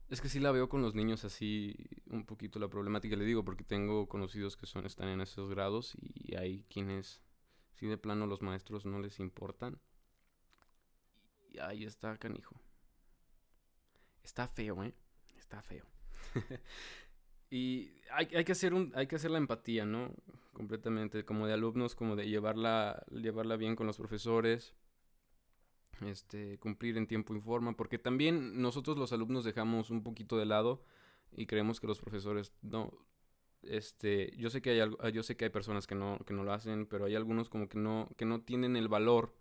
Es 0.10 0.22
que 0.22 0.30
sí 0.30 0.40
la 0.40 0.52
veo 0.52 0.70
con 0.70 0.82
los 0.82 0.96
niños 0.96 1.26
así 1.26 1.76
un 2.06 2.26
poquito 2.26 2.60
la 2.60 2.70
problemática, 2.70 3.18
le 3.18 3.26
digo, 3.26 3.44
porque 3.44 3.66
tengo 3.66 4.08
conocidos 4.08 4.56
que 4.56 4.66
son, 4.66 4.86
están 4.86 5.10
en 5.10 5.20
esos 5.20 5.50
grados 5.50 5.98
y 6.02 6.36
hay 6.36 6.64
quienes, 6.70 7.22
si 7.74 7.88
de 7.88 7.98
plano 7.98 8.26
los 8.26 8.42
maestros 8.42 8.86
no 8.86 9.00
les 9.00 9.20
importan. 9.20 9.82
Ahí 11.60 11.86
está, 11.86 12.18
canijo. 12.18 12.56
Está 14.24 14.48
feo, 14.48 14.84
¿eh? 14.84 14.94
Está 15.38 15.62
feo. 15.62 15.86
y 17.50 17.92
hay, 18.12 18.28
hay, 18.36 18.44
que 18.44 18.52
hacer 18.52 18.74
un, 18.74 18.92
hay 18.96 19.08
que 19.08 19.16
hacer 19.16 19.32
la 19.32 19.38
empatía, 19.38 19.86
¿no? 19.86 20.14
completamente, 20.58 21.24
como 21.24 21.46
de 21.46 21.54
alumnos, 21.54 21.94
como 21.94 22.16
de 22.16 22.28
llevarla, 22.28 23.06
llevarla 23.12 23.58
bien 23.58 23.76
con 23.76 23.86
los 23.86 23.98
profesores. 23.98 24.74
este, 26.02 26.58
cumplir 26.58 26.98
en 26.98 27.08
tiempo 27.08 27.36
y 27.36 27.40
forma, 27.40 27.78
porque 27.78 28.00
también 28.00 28.60
nosotros 28.60 28.98
los 28.98 29.14
alumnos 29.14 29.44
dejamos 29.44 29.92
un 29.92 30.04
poquito 30.04 30.38
de 30.38 30.46
lado 30.46 30.84
y 31.32 31.46
creemos 31.46 31.80
que 31.80 31.88
los 31.88 32.00
profesores 32.00 32.54
no 32.62 32.92
este 33.64 34.34
yo 34.38 34.50
sé 34.50 34.62
que 34.62 34.72
hay 34.72 34.80
algo, 34.80 35.10
yo 35.10 35.24
sé 35.24 35.36
que 35.36 35.46
hay 35.46 35.52
personas 35.52 35.88
que 35.88 35.96
no 35.96 36.20
que 36.26 36.34
no 36.34 36.44
lo 36.44 36.54
hacen 36.54 36.86
pero 36.86 37.06
hay 37.06 37.16
algunos 37.16 37.50
como 37.50 37.68
que 37.68 37.78
no 37.78 38.10
que 38.16 38.26
no 38.26 38.42
tienen 38.42 38.76
el 38.76 38.88
valor 38.88 39.36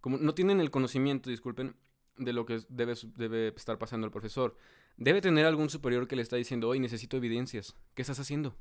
como 0.00 0.18
no 0.18 0.34
tienen 0.34 0.60
el 0.60 0.70
conocimiento 0.70 1.30
disculpen 1.30 1.76
de 2.16 2.32
lo 2.32 2.46
que 2.46 2.60
debe 2.68 2.94
debe 3.16 3.48
estar 3.48 3.78
pasando 3.78 4.06
el 4.06 4.12
profesor 4.12 4.56
debe 4.96 5.20
tener 5.20 5.46
algún 5.46 5.70
superior 5.70 6.06
que 6.06 6.16
le 6.16 6.22
está 6.22 6.36
diciendo 6.36 6.68
hoy 6.68 6.80
necesito 6.80 7.16
evidencias. 7.16 7.76
Qué 7.94 8.02
estás 8.02 8.20
haciendo 8.20 8.56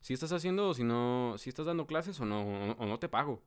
si 0.00 0.14
estás 0.14 0.32
haciendo 0.32 0.68
o 0.68 0.74
si 0.74 0.84
no 0.84 1.34
si 1.38 1.48
estás 1.48 1.66
dando 1.66 1.86
clases 1.86 2.20
o 2.20 2.24
no 2.24 2.72
o, 2.72 2.86
no 2.86 2.98
te 2.98 3.08
pago 3.08 3.42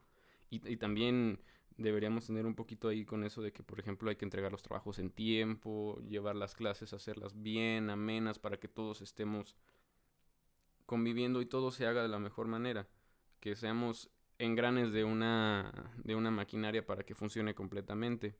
y, 0.50 0.68
y 0.68 0.78
también 0.78 1.40
deberíamos 1.78 2.28
tener 2.28 2.46
un 2.46 2.56
poquito 2.56 2.88
ahí 2.88 3.06
con 3.06 3.24
eso 3.24 3.42
de 3.42 3.52
que, 3.52 3.64
por 3.64 3.80
ejemplo, 3.80 4.10
hay 4.10 4.16
que 4.16 4.26
entregar 4.26 4.52
los 4.52 4.62
trabajos 4.62 5.00
en 5.00 5.10
tiempo, 5.10 6.00
llevar 6.08 6.36
las 6.36 6.56
clases, 6.56 6.94
hacerlas 6.94 7.42
bien, 7.42 7.90
amenas, 7.90 8.40
para 8.40 8.58
que 8.58 8.68
todos 8.68 9.02
estemos 9.02 9.56
conviviendo 10.86 11.42
y 11.42 11.46
todo 11.46 11.72
se 11.72 11.86
haga 11.86 12.04
de 12.04 12.10
la 12.10 12.20
mejor 12.20 12.48
manera. 12.48 12.88
Que 13.40 13.56
seamos 13.56 14.10
engranes 14.38 14.92
de 14.92 15.04
una, 15.04 15.92
de 16.04 16.16
una 16.16 16.32
maquinaria 16.32 16.86
para 16.86 17.04
que 17.04 17.16
funcione 17.16 17.56
completamente. 17.56 18.36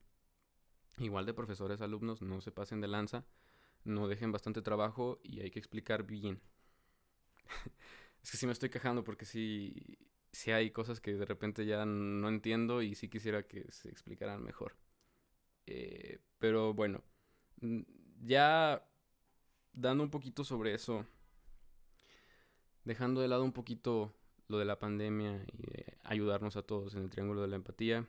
Igual 0.98 1.26
de 1.26 1.34
profesores, 1.34 1.82
alumnos, 1.82 2.22
no 2.22 2.42
se 2.42 2.52
pasen 2.52 2.82
de 2.82 2.88
lanza, 2.88 3.26
no 3.84 4.08
dejen 4.08 4.32
bastante 4.32 4.62
trabajo 4.62 5.20
y 5.24 5.42
hay 5.42 5.52
que 5.52 5.60
explicar 5.60 6.04
bien. 6.04 6.42
es 8.24 8.32
que 8.32 8.38
sí 8.38 8.46
me 8.46 8.54
estoy 8.54 8.70
quejando 8.70 9.04
porque 9.04 9.26
sí 9.26 9.98
si 10.34 10.52
hay 10.52 10.72
cosas 10.72 11.00
que 11.00 11.14
de 11.14 11.26
repente 11.26 11.66
ya 11.66 11.86
no 11.86 12.28
entiendo 12.28 12.82
y 12.82 12.96
sí 12.96 13.08
quisiera 13.08 13.48
que 13.48 13.72
se 13.72 13.90
explicaran 13.90 14.44
mejor. 14.44 14.76
Eh, 15.68 16.20
pero 16.40 16.74
bueno, 16.74 17.04
mm, 17.62 17.82
ya 18.26 18.86
dando 19.74 20.04
un 20.04 20.10
poquito 20.10 20.44
sobre 20.44 20.74
eso, 20.74 21.06
dejando 22.84 23.22
de 23.22 23.28
lado 23.28 23.44
un 23.44 23.54
poquito 23.54 24.14
lo 24.54 24.60
de 24.60 24.66
la 24.66 24.78
pandemia 24.78 25.44
y 25.52 25.58
de 25.58 25.98
ayudarnos 26.04 26.56
a 26.58 26.62
todos 26.62 26.94
en 26.94 27.02
el 27.02 27.10
triángulo 27.10 27.42
de 27.42 27.48
la 27.48 27.56
empatía. 27.56 28.08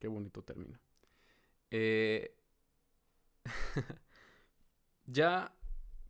Qué 0.00 0.08
bonito 0.08 0.42
término. 0.42 0.80
Eh, 1.70 2.36
ya 5.06 5.54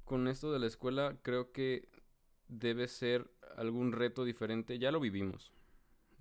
con 0.07 0.29
esto 0.29 0.51
de 0.51 0.59
la 0.59 0.67
escuela 0.67 1.19
creo 1.23 1.53
que 1.53 1.91
debe 2.49 2.89
ser 2.89 3.31
algún 3.57 3.93
reto 3.93 4.25
diferente. 4.25 4.79
Ya 4.79 4.91
lo 4.91 4.99
vivimos 4.99 5.53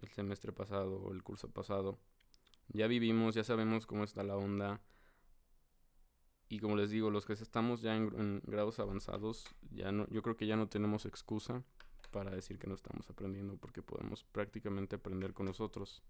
el 0.02 0.10
semestre 0.10 0.52
pasado 0.52 1.02
o 1.02 1.14
el 1.14 1.24
curso 1.24 1.50
pasado. 1.50 1.98
Ya 2.68 2.88
vivimos, 2.88 3.36
ya 3.36 3.46
sabemos 3.46 3.86
cómo 3.86 4.04
está 4.04 4.22
la 4.24 4.36
onda. 4.36 4.82
Y 6.50 6.60
como 6.60 6.76
les 6.76 6.90
digo, 6.90 7.10
los 7.10 7.26
que 7.26 7.34
estamos 7.34 7.82
ya 7.82 7.96
en, 7.96 8.42
grados 8.46 8.80
avanzados, 8.80 9.46
ya 9.70 9.94
no, 9.94 10.10
yo 10.10 10.22
creo 10.22 10.36
que 10.36 10.46
ya 10.46 10.58
no 10.58 10.68
tenemos 10.68 11.06
excusa 11.06 11.64
para 12.12 12.32
decir 12.32 12.60
que 12.60 12.68
no 12.68 12.76
estamos 12.76 13.10
aprendiendo 13.10 13.58
porque 13.58 13.82
podemos 13.82 14.24
prácticamente 14.24 14.96
aprender 14.96 15.34
con 15.34 15.46
nosotros 15.46 16.04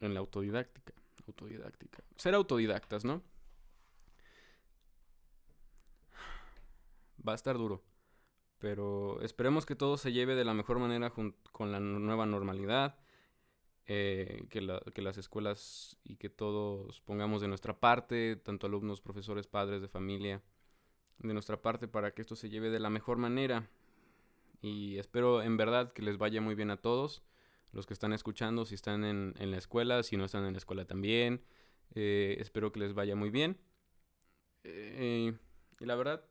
en 0.00 0.14
la 0.14 0.20
autodidáctica. 0.20 0.92
Autodidáctica. 1.26 2.02
Ser 2.16 2.34
autodidactas, 2.34 3.04
¿no? 3.04 3.22
Va 7.26 7.32
a 7.32 7.36
estar 7.36 7.56
duro. 7.56 7.82
Pero 8.58 9.20
esperemos 9.22 9.66
que 9.66 9.76
todo 9.76 9.96
se 9.96 10.12
lleve 10.12 10.34
de 10.34 10.44
la 10.44 10.54
mejor 10.54 10.78
manera 10.78 11.10
con 11.10 11.72
la 11.72 11.80
nueva 11.80 12.26
normalidad. 12.26 12.98
Eh, 13.88 14.46
que, 14.50 14.80
que, 14.92 15.02
las 15.02 15.16
escuelas 15.16 15.96
y 16.02 16.16
que 16.16 16.28
todos 16.28 17.00
pongamos 17.02 17.40
de 17.40 17.46
nuestra 17.46 17.78
parte, 17.78 18.34
tanto 18.34 18.66
alumnos, 18.66 19.00
profesores, 19.00 19.46
padres 19.46 19.80
de 19.80 19.86
familia, 19.86 20.42
de 21.18 21.32
nuestra 21.32 21.62
parte 21.62 21.86
para 21.86 22.12
que 22.12 22.22
esto 22.22 22.34
se 22.34 22.48
lleve 22.48 22.70
de 22.70 22.80
la 22.80 22.90
mejor 22.90 23.16
manera. 23.16 23.68
Y 24.66 24.98
espero 24.98 25.42
en 25.42 25.56
verdad 25.56 25.92
que 25.92 26.02
les 26.02 26.18
vaya 26.18 26.40
muy 26.40 26.56
bien 26.56 26.72
a 26.72 26.76
todos, 26.76 27.22
los 27.70 27.86
que 27.86 27.94
están 27.94 28.12
escuchando, 28.12 28.66
si 28.66 28.74
están 28.74 29.04
en, 29.04 29.32
en 29.38 29.52
la 29.52 29.58
escuela, 29.58 30.02
si 30.02 30.16
no 30.16 30.24
están 30.24 30.44
en 30.44 30.54
la 30.54 30.58
escuela 30.58 30.84
también. 30.86 31.44
Eh, 31.94 32.36
espero 32.40 32.72
que 32.72 32.80
les 32.80 32.92
vaya 32.92 33.14
muy 33.14 33.30
bien. 33.30 33.60
Eh, 34.64 35.32
y 35.78 35.84
la 35.84 35.94
verdad, 35.94 36.24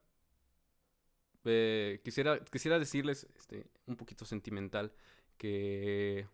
eh, 1.45 2.02
quisiera, 2.04 2.43
quisiera 2.43 2.78
decirles, 2.78 3.26
este, 3.38 3.67
un 3.86 3.95
poquito 3.95 4.26
sentimental, 4.26 4.91
que, 5.38 6.28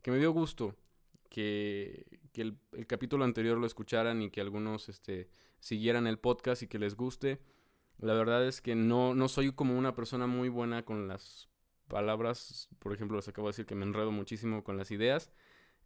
que 0.00 0.10
me 0.10 0.18
dio 0.18 0.32
gusto 0.32 0.74
que, 1.28 2.06
el, 2.34 2.56
capítulo 2.86 3.24
anterior 3.24 3.58
lo 3.58 3.66
escucharan 3.66 4.22
y 4.22 4.30
que 4.30 4.40
algunos 4.40 4.88
este, 4.88 5.28
siguieran 5.60 6.06
el 6.06 6.18
podcast 6.18 6.62
y 6.62 6.68
que 6.68 6.78
les 6.78 6.96
guste. 6.96 7.38
La 8.02 8.14
verdad 8.14 8.46
es 8.46 8.60
que 8.60 8.74
no, 8.74 9.14
no 9.14 9.28
soy 9.28 9.52
como 9.52 9.78
una 9.78 9.94
persona 9.94 10.26
muy 10.26 10.48
buena 10.48 10.84
con 10.84 11.08
las 11.08 11.48
palabras. 11.88 12.68
Por 12.78 12.92
ejemplo, 12.92 13.16
les 13.16 13.28
acabo 13.28 13.48
de 13.48 13.52
decir 13.52 13.66
que 13.66 13.74
me 13.74 13.84
enredo 13.84 14.12
muchísimo 14.12 14.64
con 14.64 14.76
las 14.76 14.90
ideas. 14.90 15.32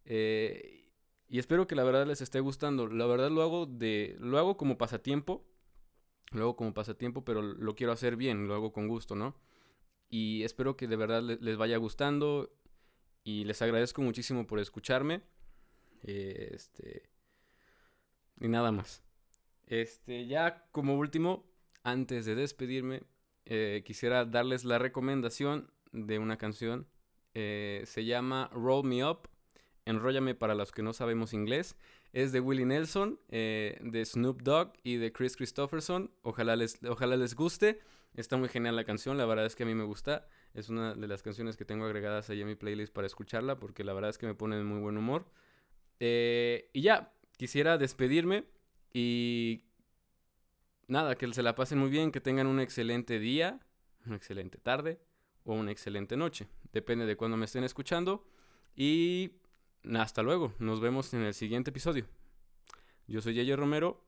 Eh, 0.05 0.91
y 1.29 1.39
espero 1.39 1.67
que 1.67 1.75
la 1.75 1.83
verdad 1.83 2.05
les 2.05 2.21
esté 2.21 2.39
gustando. 2.39 2.87
La 2.87 3.05
verdad 3.05 3.29
lo 3.29 3.41
hago 3.41 3.65
de. 3.65 4.17
lo 4.19 4.37
hago 4.37 4.57
como 4.57 4.77
pasatiempo 4.77 5.45
luego 6.31 6.55
como 6.55 6.73
pasatiempo, 6.73 7.23
pero 7.23 7.41
lo 7.41 7.75
quiero 7.75 7.93
hacer 7.93 8.15
bien, 8.15 8.47
lo 8.47 8.55
hago 8.55 8.73
con 8.73 8.87
gusto, 8.87 9.15
¿no? 9.15 9.35
Y 10.09 10.43
espero 10.43 10.77
que 10.77 10.87
de 10.87 10.95
verdad 10.95 11.21
les 11.21 11.57
vaya 11.57 11.77
gustando 11.77 12.53
y 13.23 13.43
les 13.43 13.61
agradezco 13.61 14.01
muchísimo 14.01 14.47
por 14.47 14.59
escucharme. 14.59 15.21
Este 16.03 17.09
y 18.39 18.47
nada 18.47 18.71
más. 18.71 19.03
Este, 19.65 20.27
ya 20.27 20.69
como 20.71 20.95
último, 20.95 21.45
antes 21.87 22.25
de 22.25 22.35
despedirme, 22.35 23.03
eh, 23.45 23.81
quisiera 23.85 24.25
darles 24.25 24.65
la 24.65 24.77
recomendación 24.77 25.71
de 25.93 26.19
una 26.19 26.37
canción. 26.37 26.85
Eh, 27.33 27.83
se 27.85 28.03
llama 28.03 28.49
Roll 28.53 28.85
Me 28.85 29.05
Up. 29.09 29.29
Enróllame 29.85 30.35
para 30.35 30.53
los 30.53 30.73
que 30.73 30.83
no 30.83 30.91
sabemos 30.91 31.31
inglés 31.31 31.77
es 32.11 32.33
de 32.33 32.41
Willie 32.41 32.65
Nelson, 32.65 33.21
eh, 33.29 33.79
de 33.81 34.03
Snoop 34.03 34.41
Dogg 34.41 34.73
y 34.83 34.97
de 34.97 35.13
Chris 35.13 35.37
Christopherson. 35.37 36.11
Ojalá 36.23 36.57
les, 36.57 36.83
ojalá 36.83 37.15
les 37.15 37.35
guste. 37.35 37.79
Está 38.15 38.35
muy 38.35 38.49
genial 38.49 38.75
la 38.75 38.83
canción, 38.83 39.17
la 39.17 39.25
verdad 39.25 39.45
es 39.45 39.55
que 39.55 39.63
a 39.63 39.65
mí 39.65 39.73
me 39.73 39.85
gusta. 39.85 40.27
Es 40.53 40.67
una 40.67 40.93
de 40.93 41.07
las 41.07 41.23
canciones 41.23 41.55
que 41.55 41.63
tengo 41.63 41.85
agregadas 41.85 42.29
ahí 42.29 42.41
en 42.41 42.47
mi 42.47 42.55
playlist 42.55 42.91
para 42.91 43.07
escucharla 43.07 43.59
porque 43.59 43.85
la 43.85 43.93
verdad 43.93 44.09
es 44.09 44.17
que 44.17 44.25
me 44.25 44.35
pone 44.35 44.57
de 44.57 44.63
muy 44.63 44.79
buen 44.79 44.97
humor. 44.97 45.25
Y 45.99 46.81
ya, 46.81 47.13
quisiera 47.37 47.77
despedirme 47.77 48.43
y 48.91 49.66
nada, 50.87 51.15
que 51.15 51.31
se 51.33 51.43
la 51.43 51.55
pasen 51.55 51.77
muy 51.77 51.89
bien, 51.89 52.11
que 52.11 52.21
tengan 52.21 52.47
un 52.47 52.59
excelente 52.59 53.19
día, 53.19 53.59
una 54.05 54.15
excelente 54.15 54.57
tarde 54.57 54.99
o 55.43 55.53
una 55.53 55.71
excelente 55.71 56.17
noche. 56.17 56.47
Depende 56.73 57.05
de 57.05 57.15
cuándo 57.15 57.37
me 57.37 57.45
estén 57.45 57.63
escuchando. 57.63 58.27
Y 58.75 59.33
hasta 59.95 60.23
luego, 60.23 60.53
nos 60.59 60.79
vemos 60.79 61.13
en 61.13 61.21
el 61.21 61.33
siguiente 61.33 61.69
episodio. 61.71 62.05
Yo 63.07 63.21
soy 63.21 63.33
Yeye 63.33 63.55
Romero 63.55 64.03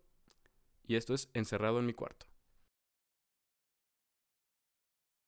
y 0.87 0.95
esto 0.95 1.13
es 1.13 1.29
Encerrado 1.33 1.79
en 1.79 1.85
mi 1.85 1.93
cuarto. 1.93 2.28